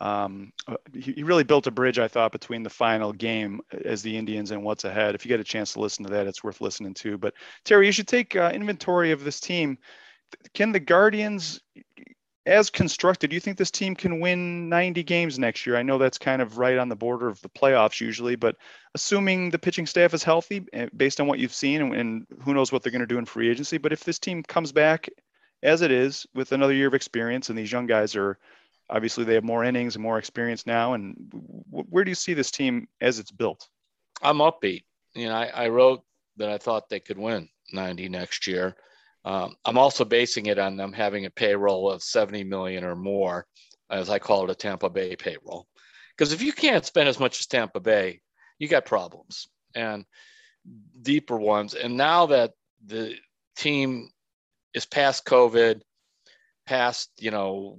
[0.00, 4.02] um, uh, he, he really built a bridge, I thought, between the final game as
[4.02, 5.14] the Indians and what's ahead.
[5.14, 7.18] If you get a chance to listen to that, it's worth listening to.
[7.18, 7.34] But
[7.64, 9.78] Terry, you should take uh, inventory of this team.
[10.54, 11.60] Can the Guardians
[12.48, 15.76] as constructed, do you think this team can win 90 games next year?
[15.76, 18.56] I know that's kind of right on the border of the playoffs usually, but
[18.94, 22.54] assuming the pitching staff is healthy, eh, based on what you've seen, and, and who
[22.54, 25.10] knows what they're going to do in free agency, but if this team comes back
[25.62, 28.38] as it is with another year of experience, and these young guys are
[28.90, 31.16] obviously they have more innings and more experience now, and
[31.70, 33.68] where do you see this team as it's built?
[34.22, 34.84] I'm upbeat.
[35.14, 36.02] You know, I, I wrote
[36.36, 38.76] that I thought they could win 90 next year.
[39.24, 43.46] Um, I'm also basing it on them having a payroll of 70 million or more,
[43.90, 45.66] as I call it a Tampa Bay payroll.
[46.16, 48.20] Because if you can't spend as much as Tampa Bay,
[48.58, 50.04] you got problems and
[51.02, 51.74] deeper ones.
[51.74, 52.52] And now that
[52.84, 53.14] the
[53.56, 54.10] team
[54.74, 55.80] is past COVID,
[56.66, 57.78] past, you know,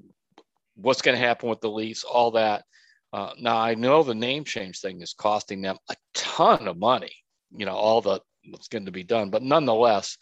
[0.81, 2.63] what's going to happen with the lease, all that.
[3.11, 7.13] Uh, now I know the name change thing is costing them a ton of money,
[7.55, 10.17] you know, all the what's going to be done, but nonetheless,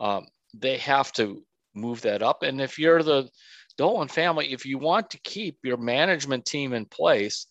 [0.00, 1.42] um, they have to
[1.74, 2.42] move that up.
[2.42, 3.28] And if you're the
[3.78, 7.46] Dolan family, if you want to keep your management team in place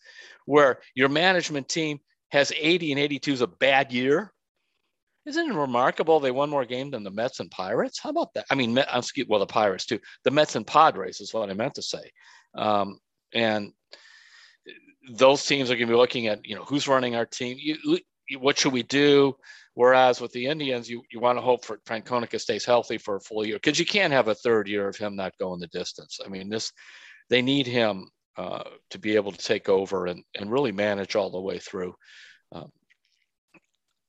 [0.45, 4.31] where your management team has 80 and 82 is a bad year,
[5.25, 7.99] isn't it remarkable they won more games than the Mets and Pirates?
[7.99, 8.45] How about that?
[8.49, 9.99] I mean, well, the Pirates too.
[10.23, 12.11] The Mets and Padres is what I meant to say.
[12.55, 12.99] Um,
[13.33, 13.73] and
[15.09, 17.57] those teams are going to be looking at, you know, who's running our team.
[17.59, 17.99] You,
[18.39, 19.35] what should we do?
[19.73, 23.21] Whereas with the Indians, you, you want to hope for Francona stays healthy for a
[23.21, 26.19] full year because you can't have a third year of him not going the distance.
[26.23, 26.71] I mean, this
[27.29, 31.29] they need him uh, to be able to take over and, and really manage all
[31.29, 31.95] the way through.
[32.51, 32.69] Um,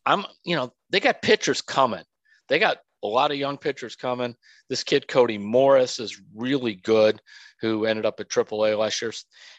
[0.05, 2.03] I'm, you know, they got pitchers coming.
[2.49, 4.35] They got a lot of young pitchers coming.
[4.69, 7.21] This kid, Cody Morris, is really good,
[7.61, 9.13] who ended up at AAA last year.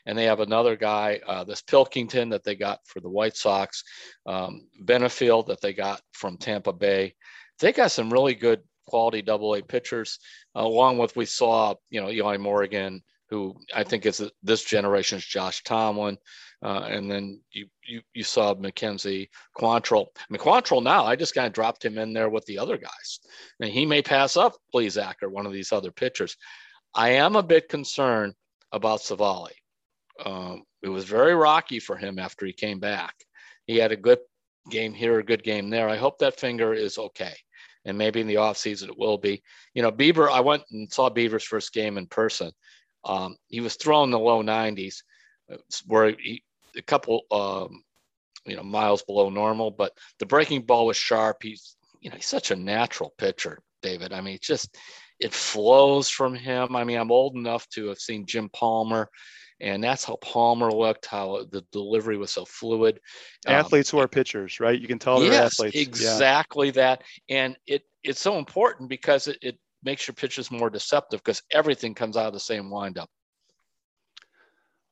[0.06, 3.84] And they have another guy, uh, this Pilkington, that they got for the White Sox,
[4.26, 7.16] um, Benefield, that they got from Tampa Bay.
[7.60, 10.20] They got some really good quality double A pitchers,
[10.56, 15.64] along with we saw, you know, Eli Morgan, who I think is this generation's Josh
[15.64, 16.18] Tomlin.
[16.64, 20.08] Uh, and then you, you you saw McKenzie Quantrill.
[20.18, 22.78] I mean, Quantrill now, I just kind of dropped him in there with the other
[22.78, 23.20] guys.
[23.60, 26.38] And he may pass up Plesac or one of these other pitchers.
[26.96, 28.34] I am a bit concerned
[28.72, 29.52] about Civale.
[30.24, 33.14] Um, it was very rocky for him after he came back.
[33.68, 34.20] He had a good
[34.70, 35.90] game here, a good game there.
[35.90, 37.36] I hope that finger is okay.
[37.84, 39.44] And maybe in the offseason it will be.
[39.74, 42.52] You know, Bieber, I went and saw Bieber's first game in person.
[43.04, 45.04] Um, he was throwing the low 90s,
[45.88, 46.42] where he,
[46.78, 47.84] a couple, um,
[48.46, 51.38] you know, miles below normal, but the breaking ball was sharp.
[51.42, 54.14] He's, you know, he's such a natural pitcher, David.
[54.14, 54.76] I mean, it just
[55.20, 56.76] it flows from him.
[56.76, 59.10] I mean, I'm old enough to have seen Jim Palmer,
[59.62, 61.06] and that's how Palmer looked.
[61.06, 63.00] How the delivery was so fluid.
[63.48, 64.80] Um, athletes um, who are pitchers, right?
[64.80, 65.78] You can tell they're yes, athletes.
[65.78, 66.74] Exactly yeah.
[66.74, 71.42] that, and it it's so important because it, it makes your pitches more deceptive because
[71.52, 73.10] everything comes out of the same windup.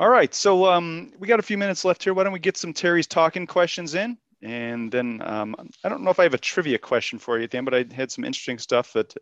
[0.01, 2.15] All right, so um, we got a few minutes left here.
[2.15, 4.17] Why don't we get some Terry's talking questions in?
[4.41, 7.51] And then um, I don't know if I have a trivia question for you at
[7.51, 9.13] the end, but I had some interesting stuff that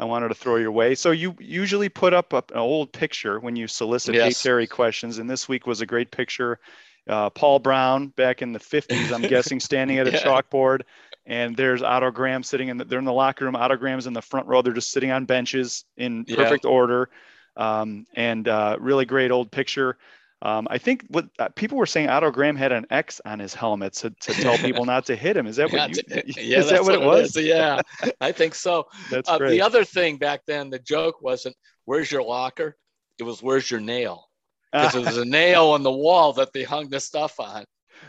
[0.00, 0.94] I wanted to throw your way.
[0.94, 4.24] So you usually put up an old picture when you solicit yes.
[4.24, 6.58] Hey Terry questions, and this week was a great picture.
[7.06, 10.22] Uh, Paul Brown back in the 50s, I'm guessing, standing at a yeah.
[10.22, 10.80] chalkboard,
[11.26, 13.54] and there's Otto Graham sitting in the, they're in the locker room.
[13.54, 14.62] Otto Graham's in the front row.
[14.62, 16.70] They're just sitting on benches in perfect yeah.
[16.70, 17.10] order,
[17.54, 19.98] um, and uh, really great old picture.
[20.42, 23.54] Um, I think what uh, people were saying, Otto Graham had an X on his
[23.54, 25.46] helmet to, to tell people not to hit him.
[25.46, 25.96] Is that what?
[25.96, 26.02] You,
[26.36, 27.36] yeah, is that what, it was?
[27.36, 27.80] yeah,
[28.20, 28.86] I think so.
[29.10, 29.50] That's uh, great.
[29.50, 32.76] The other thing back then, the joke wasn't "Where's your locker?"
[33.18, 34.26] It was "Where's your nail?"
[34.72, 37.64] Because it was a nail on the wall that they hung the stuff on.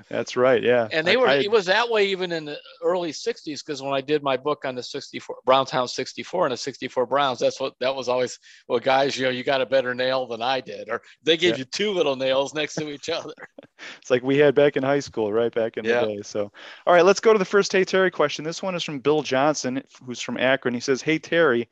[0.10, 0.62] That's right.
[0.62, 0.88] Yeah.
[0.92, 3.94] And they were, I, it was that way even in the early 60s because when
[3.94, 7.74] I did my book on the 64 Browntown 64 and the 64 Browns, that's what
[7.80, 10.90] that was always, well, guys, you know, you got a better nail than I did.
[10.90, 11.60] Or they gave yeah.
[11.60, 13.34] you two little nails next to each other.
[14.02, 15.54] it's like we had back in high school, right?
[15.54, 16.02] Back in yeah.
[16.02, 16.22] the day.
[16.22, 16.52] So,
[16.86, 18.46] all right, let's go to the first Hey Terry question.
[18.46, 20.74] This one is from Bill Johnson, who's from Akron.
[20.74, 21.70] He says, Hey Terry,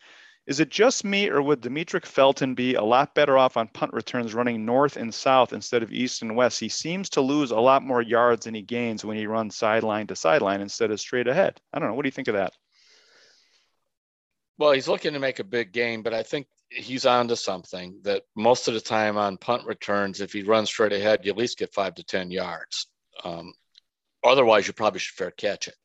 [0.51, 3.93] is it just me, or would Demetric Felton be a lot better off on punt
[3.93, 6.59] returns running north and south instead of east and west?
[6.59, 10.07] He seems to lose a lot more yards than he gains when he runs sideline
[10.07, 11.61] to sideline instead of straight ahead.
[11.71, 11.95] I don't know.
[11.95, 12.51] What do you think of that?
[14.57, 18.23] Well, he's looking to make a big gain, but I think he's onto something that
[18.35, 21.59] most of the time on punt returns, if he runs straight ahead, you at least
[21.59, 22.87] get five to 10 yards.
[23.23, 23.53] Um,
[24.21, 25.75] otherwise, you probably should fair catch it.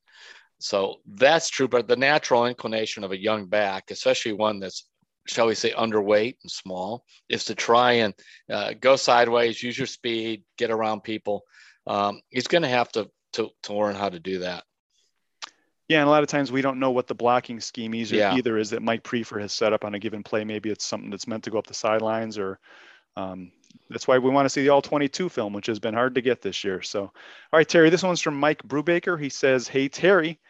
[0.59, 1.69] So that's true.
[1.69, 4.89] But the natural inclination of a young back, especially one that's,
[5.27, 8.15] shall we say, underweight and small, is to try and
[8.51, 11.43] uh, go sideways, use your speed, get around people.
[11.87, 14.65] Um, he's going to have to, to to learn how to do that.
[15.89, 18.35] Yeah, and a lot of times we don't know what the blocking scheme either, yeah.
[18.35, 20.43] either is that Mike Priefer has set up on a given play.
[20.43, 22.59] Maybe it's something that's meant to go up the sidelines, or
[23.17, 23.53] um,
[23.91, 26.21] that's why we want to see the all 22 film, which has been hard to
[26.21, 26.83] get this year.
[26.83, 27.13] So, all
[27.53, 29.21] right, Terry, this one's from Mike Brubaker.
[29.21, 30.41] He says, Hey, Terry,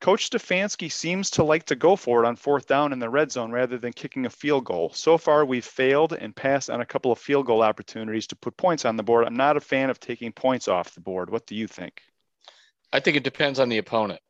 [0.00, 3.30] Coach Stefanski seems to like to go for it on fourth down in the red
[3.30, 4.90] zone rather than kicking a field goal.
[4.94, 8.56] So far, we've failed and passed on a couple of field goal opportunities to put
[8.56, 9.26] points on the board.
[9.26, 11.30] I'm not a fan of taking points off the board.
[11.30, 12.00] What do you think?
[12.92, 14.20] I think it depends on the opponent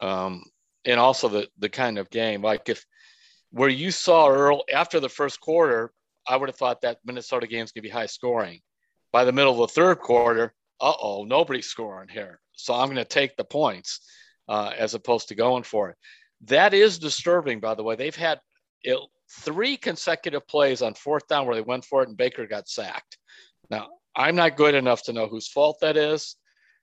[0.00, 0.42] um,
[0.86, 2.42] and also the, the kind of game.
[2.42, 2.86] Like if
[3.50, 5.92] where you saw Earl after the first quarter,
[6.30, 8.60] I would have thought that Minnesota game's going to be high scoring.
[9.12, 12.40] By the middle of the third quarter, uh oh, nobody's scoring here.
[12.52, 14.00] So I'm going to take the points
[14.48, 15.96] uh, as opposed to going for it.
[16.42, 17.96] That is disturbing, by the way.
[17.96, 18.40] They've had
[18.82, 18.98] it,
[19.40, 23.18] three consecutive plays on fourth down where they went for it and Baker got sacked.
[23.68, 26.36] Now, I'm not good enough to know whose fault that is.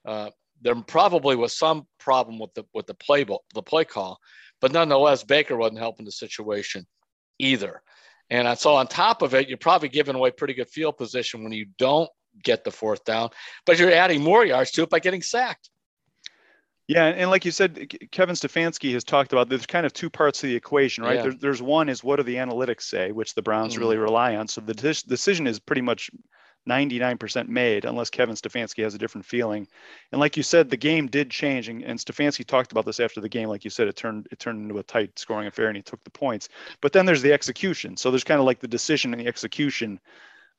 [0.06, 0.30] Uh,
[0.62, 4.18] there probably was some problem with the with the play the play call,
[4.60, 6.86] but nonetheless, Baker wasn't helping the situation
[7.40, 7.82] either.
[8.30, 11.54] And so on top of it, you're probably giving away pretty good field position when
[11.54, 12.10] you don't
[12.44, 13.30] get the fourth down,
[13.66, 15.70] but you're adding more yards to it by getting sacked.
[16.88, 20.40] Yeah, and like you said, Kevin Stefanski has talked about there's kind of two parts
[20.40, 21.16] to the equation, right?
[21.18, 21.24] Yeah.
[21.24, 23.82] There's, there's one is what do the analytics say, which the Browns mm-hmm.
[23.82, 24.48] really rely on.
[24.48, 26.10] So the de- decision is pretty much
[26.68, 29.68] 99% made unless Kevin Stefanski has a different feeling.
[30.12, 33.22] And like you said, the game did change, and, and Stefanski talked about this after
[33.22, 33.50] the game.
[33.50, 36.04] Like you said, it turned it turned into a tight scoring affair, and he took
[36.04, 36.50] the points.
[36.82, 37.98] But then there's the execution.
[37.98, 40.00] So there's kind of like the decision and the execution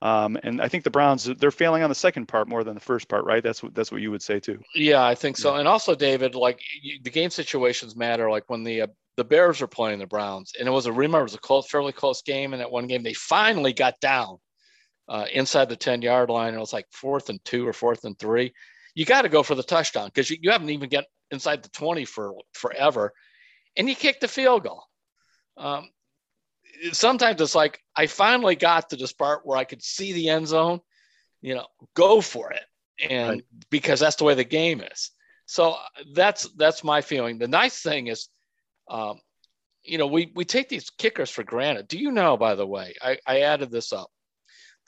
[0.01, 2.81] Um, and I think the Browns they're failing on the second part more than the
[2.81, 3.43] first part, right?
[3.43, 4.61] That's what that's what you would say too.
[4.75, 5.55] Yeah, I think so.
[5.55, 5.61] Yeah.
[5.61, 6.61] And also, David, like
[7.03, 8.31] the game situations matter.
[8.31, 11.21] Like when the uh, the Bears were playing the Browns, and it was a remember
[11.21, 12.53] it was a close, fairly close game.
[12.53, 14.39] And that one game, they finally got down
[15.09, 16.49] uh, inside the ten yard line.
[16.49, 18.53] And it was like fourth and two or fourth and three.
[18.95, 21.69] You got to go for the touchdown because you, you haven't even get inside the
[21.71, 23.13] twenty for forever,
[23.77, 24.85] and you kick the field goal.
[25.57, 25.89] Um,
[26.93, 30.49] sometimes it's like I finally got to this part where I could see the end
[30.49, 30.81] zone,
[31.41, 32.65] you know, go for it,
[33.11, 33.45] and right.
[33.71, 35.11] because that's the way the game is.
[35.47, 35.77] So
[36.13, 37.39] that's that's my feeling.
[37.39, 38.29] The nice thing is,
[38.91, 39.21] um,
[39.83, 41.89] you know, we we take these kickers for granted.
[41.89, 44.11] Do you know, by the way, I, I added this up.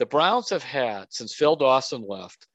[0.00, 2.46] The Browns have had since Phil Dawson left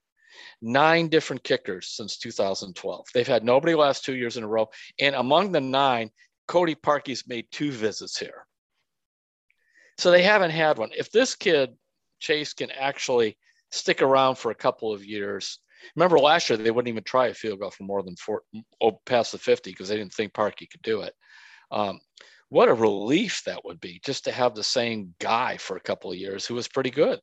[0.60, 3.06] nine different kickers since 2012.
[3.14, 6.10] They've had nobody last two years in a row, and among the nine,
[6.48, 8.48] Cody Parkey's made two visits here.
[9.96, 10.90] So they haven't had one.
[10.98, 11.70] If this kid,
[12.18, 13.38] Chase, can actually
[13.70, 15.60] stick around for a couple of years,
[15.94, 18.42] remember last year they wouldn't even try a field goal for more than four,
[18.80, 21.14] oh, past the 50 because they didn't think Parkey could do it.
[21.70, 22.00] Um,
[22.48, 26.10] what a relief that would be just to have the same guy for a couple
[26.10, 27.20] of years who was pretty good.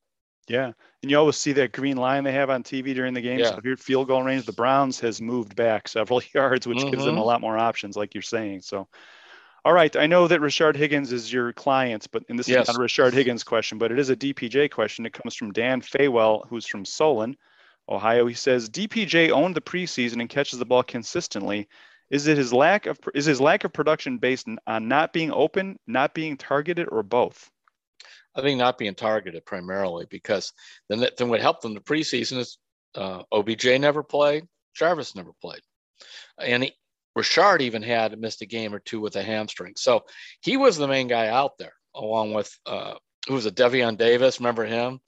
[0.48, 3.40] Yeah, and you always see that green line they have on TV during the game.
[3.40, 3.52] Yeah.
[3.52, 6.90] So if you're field goal range, the Browns has moved back several yards, which mm-hmm.
[6.90, 7.28] gives them a mm-hmm.
[7.28, 8.62] lot more options, like you're saying.
[8.62, 8.88] So
[9.66, 9.96] all right.
[9.96, 12.68] I know that Rashard Higgins is your client, but and this yes.
[12.68, 15.06] is not a Rashard Higgins question, but it is a DPJ question.
[15.06, 17.38] It comes from Dan Faywell, who's from Solon,
[17.88, 18.28] Ohio.
[18.28, 21.70] He says DPJ owned the preseason and catches the ball consistently.
[22.10, 25.80] Is it his lack of is his lack of production based on not being open,
[25.88, 27.50] not being targeted, or both?
[28.36, 30.54] I think not being targeted primarily because
[30.90, 32.58] then then what helped them the preseason is
[32.96, 35.62] uh, OBJ never played, Jarvis never played,
[36.40, 36.74] and he,
[37.18, 39.74] Rashard even had missed a game or two with a hamstring.
[39.78, 40.06] So
[40.42, 42.96] he was the main guy out there, along with uh,
[43.28, 44.40] who was a Davion Davis.
[44.40, 45.00] Remember him?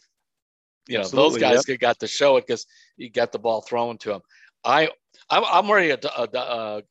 [0.88, 3.98] You know, Absolutely, those guys got to show it because he got the ball thrown
[4.00, 4.22] to him.
[4.64, 4.90] I,
[5.30, 6.06] I'm, I'm worried.
[6.06, 6.82] Uh, uh,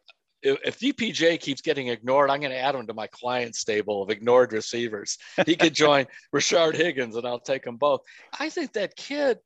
[0.44, 4.10] if DPJ keeps getting ignored, I'm going to add him to my client stable of
[4.10, 5.18] ignored receivers.
[5.46, 8.02] He could join Rashard Higgins, and I'll take them both.
[8.38, 9.38] I think that kid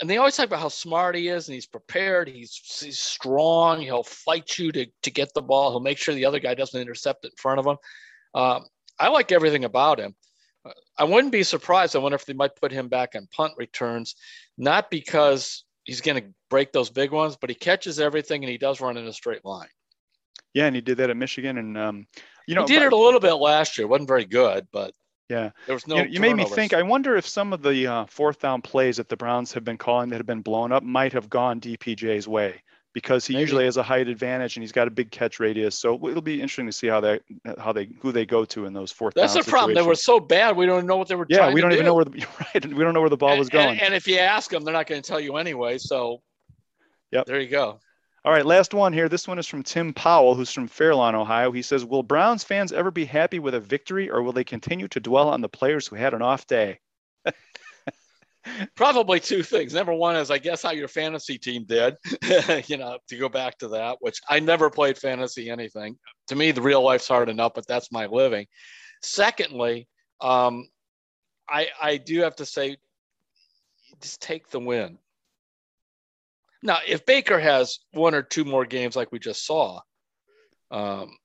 [0.00, 2.26] and they always talk about how smart he is and he's prepared.
[2.26, 3.82] He's, he's strong.
[3.82, 5.70] He'll fight you to, to get the ball.
[5.70, 7.76] He'll make sure the other guy doesn't intercept it in front of him.
[8.34, 8.64] Um,
[8.98, 10.14] I like everything about him.
[10.98, 11.94] I wouldn't be surprised.
[11.94, 14.14] I wonder if they might put him back on punt returns,
[14.56, 18.58] not because he's going to break those big ones, but he catches everything and he
[18.58, 19.68] does run in a straight line.
[20.54, 22.06] Yeah, and he did that at Michigan, and um,
[22.46, 23.86] you know, he did it a little bit last year.
[23.86, 24.92] wasn't very good, but
[25.28, 25.96] yeah, there was no.
[25.96, 26.74] You, you made me think.
[26.74, 29.78] I wonder if some of the uh, fourth down plays that the Browns have been
[29.78, 33.42] calling that have been blown up might have gone DPJ's way because he Maybe.
[33.42, 35.78] usually has a height advantage and he's got a big catch radius.
[35.78, 37.20] So it'll be interesting to see how they
[37.58, 39.14] how they who they go to in those fourth.
[39.14, 39.74] That's the problem.
[39.74, 40.56] They were so bad.
[40.56, 41.26] We don't know what they were.
[41.28, 41.90] Yeah, we don't even do.
[41.90, 42.66] know where the right.
[42.66, 43.68] We don't know where the ball and, was going.
[43.68, 45.78] And, and if you ask them, they're not going to tell you anyway.
[45.78, 46.22] So,
[47.12, 47.26] yep.
[47.26, 47.78] There you go.
[48.22, 49.08] All right, last one here.
[49.08, 51.52] This one is from Tim Powell, who's from Fairlawn, Ohio.
[51.52, 54.88] He says, Will Browns fans ever be happy with a victory, or will they continue
[54.88, 56.80] to dwell on the players who had an off day?
[58.74, 59.72] Probably two things.
[59.72, 61.96] Number one is, I guess, how your fantasy team did,
[62.66, 65.96] you know, to go back to that, which I never played fantasy anything.
[66.28, 68.46] To me, the real life's hard enough, but that's my living.
[69.00, 69.88] Secondly,
[70.20, 70.68] um,
[71.48, 72.76] I, I do have to say,
[74.02, 74.98] just take the win.
[76.62, 79.80] Now, if Baker has one or two more games like we just saw,
[80.70, 81.16] um,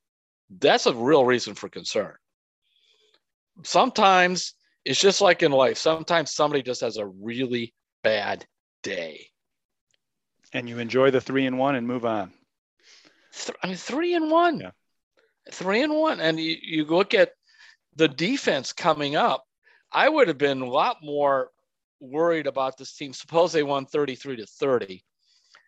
[0.59, 2.13] that's a real reason for concern.
[3.63, 4.53] Sometimes
[4.85, 5.77] it's just like in life.
[5.77, 8.45] Sometimes somebody just has a really bad
[8.83, 9.27] day.
[10.53, 12.31] And you enjoy the three and one and move on.
[13.61, 14.59] I mean, three and one.
[14.59, 14.71] Yeah.
[15.51, 16.21] Three and one.
[16.21, 17.31] And you, you look at
[17.95, 19.43] the defense coming up.
[19.91, 21.49] I would have been a lot more
[21.99, 23.11] worried about this team.
[23.13, 25.03] Suppose they won 33 to 30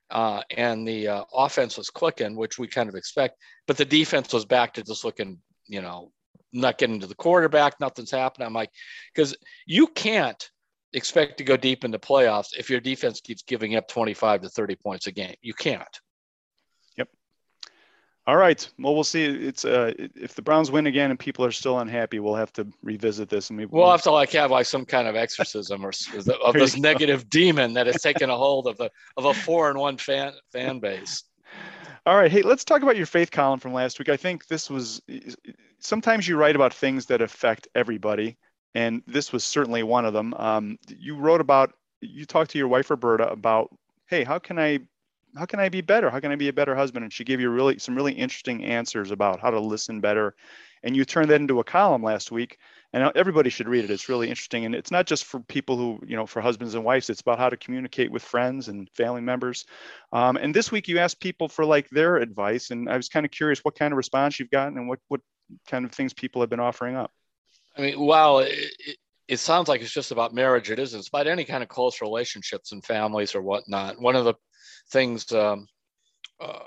[0.09, 4.33] uh, and the uh, offense was clicking, which we kind of expect, but the defense
[4.33, 6.11] was back to just looking, you know,
[6.53, 8.45] not getting to the quarterback, nothing's happening.
[8.45, 8.71] I'm like,
[9.13, 10.49] because you can't
[10.93, 14.75] expect to go deep into playoffs if your defense keeps giving up 25 to 30
[14.77, 15.35] points a game.
[15.41, 15.99] You can't.
[18.27, 18.69] All right.
[18.77, 19.23] Well, we'll see.
[19.23, 22.67] It's uh, if the Browns win again and people are still unhappy, we'll have to
[22.83, 23.49] revisit this.
[23.49, 25.93] And maybe we'll have to like have like some kind of exorcism or
[26.43, 29.79] of this negative demon that has taken a hold of the of a four and
[29.79, 31.23] one fan fan base.
[32.05, 32.29] All right.
[32.29, 34.09] Hey, let's talk about your faith column from last week.
[34.09, 35.01] I think this was
[35.79, 38.37] sometimes you write about things that affect everybody,
[38.75, 40.33] and this was certainly one of them.
[40.33, 41.71] Um, you wrote about
[42.01, 43.73] you talked to your wife Roberta about,
[44.07, 44.79] hey, how can I
[45.35, 46.09] how can I be better?
[46.09, 47.03] How can I be a better husband?
[47.03, 50.35] And she gave you really some really interesting answers about how to listen better.
[50.83, 52.57] And you turned that into a column last week.
[52.93, 53.91] and everybody should read it.
[53.91, 56.85] It's really interesting, and it's not just for people who you know for husbands and
[56.85, 57.09] wives.
[57.09, 59.65] It's about how to communicate with friends and family members.
[60.13, 63.25] Um, and this week you asked people for like their advice, and I was kind
[63.25, 65.21] of curious what kind of response you've gotten and what what
[65.67, 67.11] kind of things people have been offering up.
[67.77, 68.97] I mean, wow, it, it,
[69.27, 70.71] it sounds like it's just about marriage.
[70.71, 70.97] It isn't.
[70.97, 74.01] It's about any kind of close relationships and families or whatnot.
[74.01, 74.35] One of the
[74.91, 75.67] things um,
[76.39, 76.59] uh,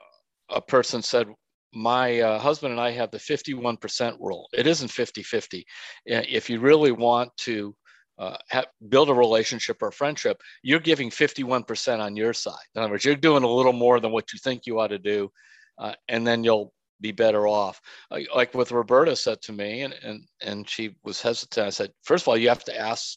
[0.51, 1.29] a person said
[1.73, 4.49] my uh, husband and I have the 51% rule.
[4.53, 5.65] It isn't 50 50.
[6.07, 7.75] If you really want to
[8.19, 12.55] uh, have, build a relationship or a friendship, you're giving 51% on your side.
[12.75, 14.99] In other words, you're doing a little more than what you think you ought to
[14.99, 15.31] do,
[15.79, 17.81] uh, and then you'll be better off.
[18.11, 21.67] Like what Roberta said to me, and, and, and she was hesitant.
[21.67, 23.17] I said, first of all, you have to ask,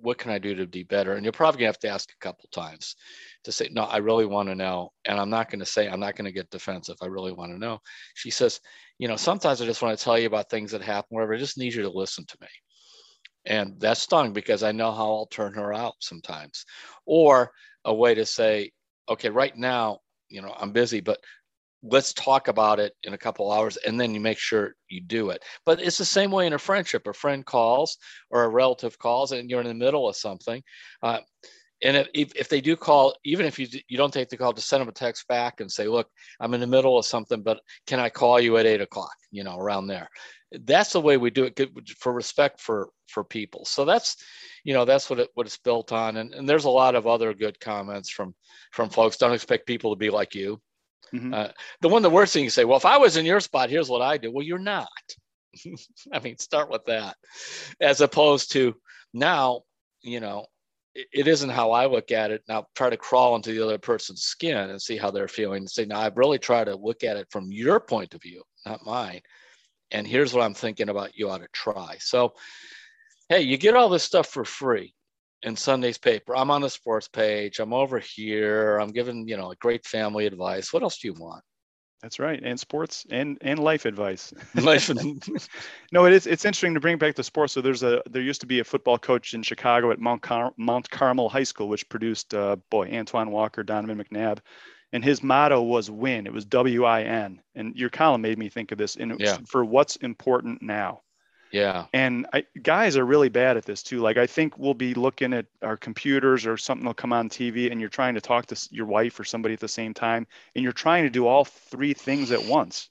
[0.00, 1.14] what can I do to be better?
[1.14, 2.96] And you're probably gonna have to ask a couple times
[3.44, 4.92] to say, no, I really want to know.
[5.04, 6.96] And I'm not to say, I'm not to get defensive.
[7.02, 7.78] I really want to know.
[8.14, 8.60] She says,
[8.98, 11.34] you know, sometimes I just want to tell you about things that happen, wherever.
[11.34, 12.48] I just need you to listen to me.
[13.44, 16.64] And that stung because I know how I'll turn her out sometimes.
[17.06, 17.50] Or
[17.84, 18.70] a way to say,
[19.08, 21.18] okay, right now, you know, I'm busy, but
[21.82, 25.30] let's talk about it in a couple hours and then you make sure you do
[25.30, 27.98] it but it's the same way in a friendship a friend calls
[28.30, 30.62] or a relative calls and you're in the middle of something
[31.02, 31.18] uh,
[31.82, 34.60] and if, if they do call, even if you, you don't take the call, to
[34.60, 36.08] send them a text back and say, look,
[36.38, 39.42] I'm in the middle of something, but can I call you at eight o'clock, you
[39.42, 40.08] know, around there.
[40.52, 41.58] That's the way we do it
[41.98, 43.64] for respect for, for people.
[43.64, 44.16] So that's,
[44.64, 46.18] you know, that's what it, what it's built on.
[46.18, 48.34] And, and there's a lot of other good comments from,
[48.70, 49.16] from folks.
[49.16, 50.60] Don't expect people to be like you.
[51.14, 51.34] Mm-hmm.
[51.34, 51.48] Uh,
[51.80, 53.88] the one, the worst thing you say, well, if I was in your spot, here's
[53.88, 54.30] what I do.
[54.32, 54.88] Well, you're not.
[56.12, 57.16] I mean, start with that
[57.80, 58.74] as opposed to
[59.12, 59.62] now,
[60.00, 60.46] you know,
[60.94, 62.42] it isn't how I look at it.
[62.48, 65.70] Now try to crawl into the other person's skin and see how they're feeling and
[65.70, 68.84] say, now I've really tried to look at it from your point of view, not
[68.84, 69.20] mine.
[69.90, 71.96] And here's what I'm thinking about you ought to try.
[71.98, 72.34] So,
[73.28, 74.94] hey, you get all this stuff for free
[75.42, 76.36] in Sunday's paper.
[76.36, 77.58] I'm on the sports page.
[77.58, 78.78] I'm over here.
[78.78, 80.72] I'm giving, you know, great family advice.
[80.72, 81.42] What else do you want?
[82.02, 84.34] That's right, and sports and and life advice.
[84.56, 84.90] Life.
[85.92, 86.26] no, it is.
[86.26, 87.52] It's interesting to bring back the sports.
[87.52, 90.52] So there's a there used to be a football coach in Chicago at Mount Car-
[90.56, 94.38] Mount Carmel High School, which produced uh, boy Antoine Walker, Donovan McNabb,
[94.92, 97.40] and his motto was "Win." It was W I N.
[97.54, 98.96] And your column made me think of this.
[98.96, 99.38] And yeah.
[99.46, 101.02] for what's important now.
[101.52, 101.86] Yeah.
[101.92, 104.00] And I, guys are really bad at this too.
[104.00, 107.70] Like I think we'll be looking at our computers or something will come on TV
[107.70, 110.26] and you're trying to talk to your wife or somebody at the same time
[110.56, 112.88] and you're trying to do all three things at once.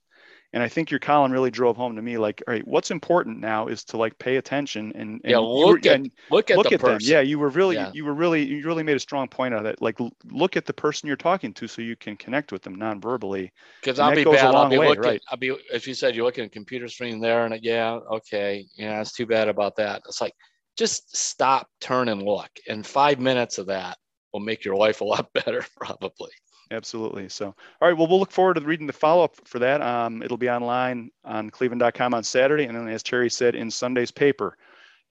[0.54, 3.40] And I think your column really drove home to me, like, all right, what's important
[3.40, 6.58] now is to like pay attention and, and yeah, look were, at and look at
[6.58, 7.08] look the at person.
[7.08, 7.14] them.
[7.14, 7.92] Yeah, you were really yeah.
[7.94, 9.82] you were really you really made a strong point out of it.
[9.82, 9.98] Like,
[10.30, 13.52] look at the person you're talking to, so you can connect with them non-verbally.
[13.82, 14.54] Because I'll be bad.
[14.54, 15.04] I'll be way, looking.
[15.04, 15.22] Right?
[15.30, 19.00] I'll be as you said, you're looking at computer screen there, and yeah, okay, yeah,
[19.00, 20.02] it's too bad about that.
[20.08, 20.34] It's like
[20.78, 23.98] just stop, turn, and look, and five minutes of that
[24.34, 26.32] will make your life a lot better, probably.
[26.72, 27.28] Absolutely.
[27.28, 27.98] So, all right.
[27.98, 29.82] Well, we'll look forward to reading the follow up for that.
[29.82, 32.64] Um, it'll be online on cleveland.com on Saturday.
[32.64, 34.58] And then, as Terry said, in Sunday's paper.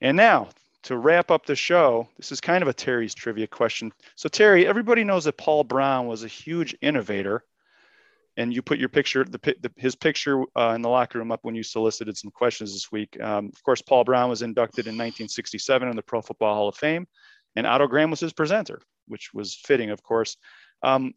[0.01, 0.49] And now,
[0.83, 3.93] to wrap up the show, this is kind of a Terry's trivia question.
[4.15, 7.43] So, Terry, everybody knows that Paul Brown was a huge innovator.
[8.37, 11.41] And you put your picture, the, the his picture uh, in the locker room up
[11.43, 13.21] when you solicited some questions this week.
[13.21, 16.75] Um, of course, Paul Brown was inducted in 1967 in the Pro Football Hall of
[16.75, 17.07] Fame,
[17.57, 20.37] and Otto Graham was his presenter, which was fitting, of course.
[20.83, 21.13] Um,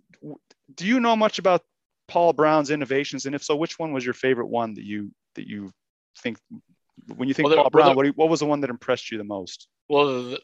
[0.74, 1.62] do you know much about
[2.08, 5.46] Paul Brown's innovations, and if so, which one was your favorite one that you that
[5.46, 5.72] you
[6.18, 6.38] think
[7.16, 7.86] when you think well, Paul Brown?
[7.88, 9.68] There, what, what was the one that impressed you the most?
[9.88, 10.36] Well,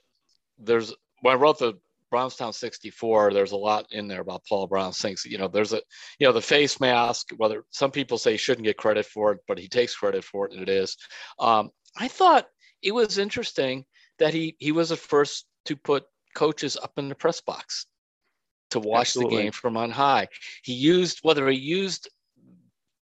[0.58, 1.74] there's when I wrote the
[2.10, 5.24] Browns Town 64, there's a lot in there about Paul Brown's things.
[5.24, 5.80] You know, there's a,
[6.18, 9.40] you know, the face mask, whether some people say he shouldn't get credit for it,
[9.46, 10.96] but he takes credit for it, and it is.
[11.38, 12.46] Um, I thought
[12.82, 13.84] it was interesting
[14.18, 16.04] that he he was the first to put
[16.34, 17.86] coaches up in the press box
[18.70, 19.36] to watch Absolutely.
[19.36, 20.28] the game from on high.
[20.62, 22.08] He used whether he used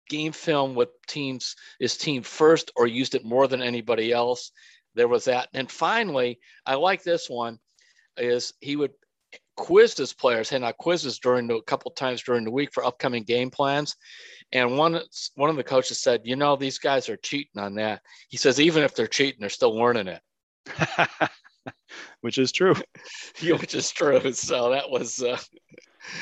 [0.10, 4.52] game film with teams his team first or used it more than anybody else.
[4.96, 5.50] There was that.
[5.54, 7.60] And finally, I like this one
[8.18, 8.94] is he would
[9.56, 12.86] quiz his players, hand out quizzes during the, a couple times during the week for
[12.86, 13.96] upcoming game plans.
[14.52, 15.00] And one
[15.36, 18.02] one of the coaches said, you know, these guys are cheating on that.
[18.30, 20.22] He says, even if they're cheating, they're still learning it.
[22.22, 22.76] which is true.
[23.42, 24.34] which is true.
[24.34, 25.22] So that was.
[25.22, 25.38] Uh,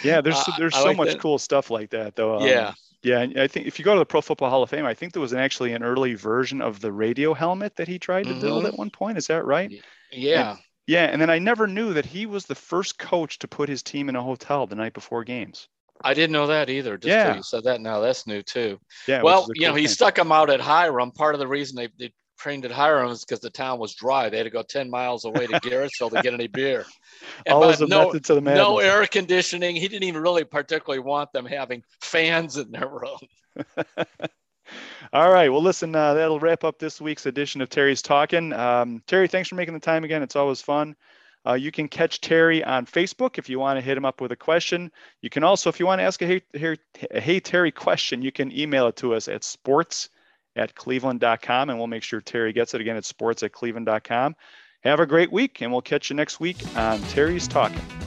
[0.04, 1.20] yeah, there's uh, there's so like much that.
[1.20, 2.38] cool stuff like that, though.
[2.38, 2.74] Um, yeah.
[3.04, 5.14] Yeah, I think if you go to the Pro Football Hall of Fame, I think
[5.14, 8.32] there was an, actually an early version of the radio helmet that he tried to
[8.32, 8.42] mm-hmm.
[8.42, 9.20] build at one point.
[9.20, 9.72] Is that right?
[10.12, 10.52] Yeah.
[10.52, 13.70] And, yeah, and then I never knew that he was the first coach to put
[13.70, 15.68] his team in a hotel the night before games.
[16.04, 16.98] I didn't know that either.
[16.98, 17.36] Just yeah.
[17.36, 18.80] you said that now, that's new too.
[19.08, 19.22] Yeah.
[19.22, 19.94] Well, cool you know, he thing.
[19.94, 21.12] stuck them out at Hiram.
[21.12, 24.30] Part of the reason they, they trained at Hiram's because the town was dry.
[24.30, 26.86] They had to go 10 miles away to Garrettsville to get any beer.
[27.46, 28.64] And Always a no, method to the madness.
[28.64, 29.76] No air conditioning.
[29.76, 33.20] He didn't even really particularly want them having fans in their room.
[35.14, 35.50] All right.
[35.50, 38.52] Well, listen, uh, that'll wrap up this week's edition of Terry's Talking.
[38.54, 40.24] Um, Terry, thanks for making the time again.
[40.24, 40.96] It's always fun.
[41.48, 44.32] Uh, you can catch Terry on Facebook if you want to hit him up with
[44.32, 44.92] a question.
[45.22, 46.78] You can also, if you want to ask a Hey, hey,
[47.12, 50.10] a hey Terry question, you can email it to us at sports
[50.56, 54.36] at cleveland.com and we'll make sure Terry gets it again at sports at cleveland.com.
[54.84, 58.05] Have a great week and we'll catch you next week on Terry's Talking.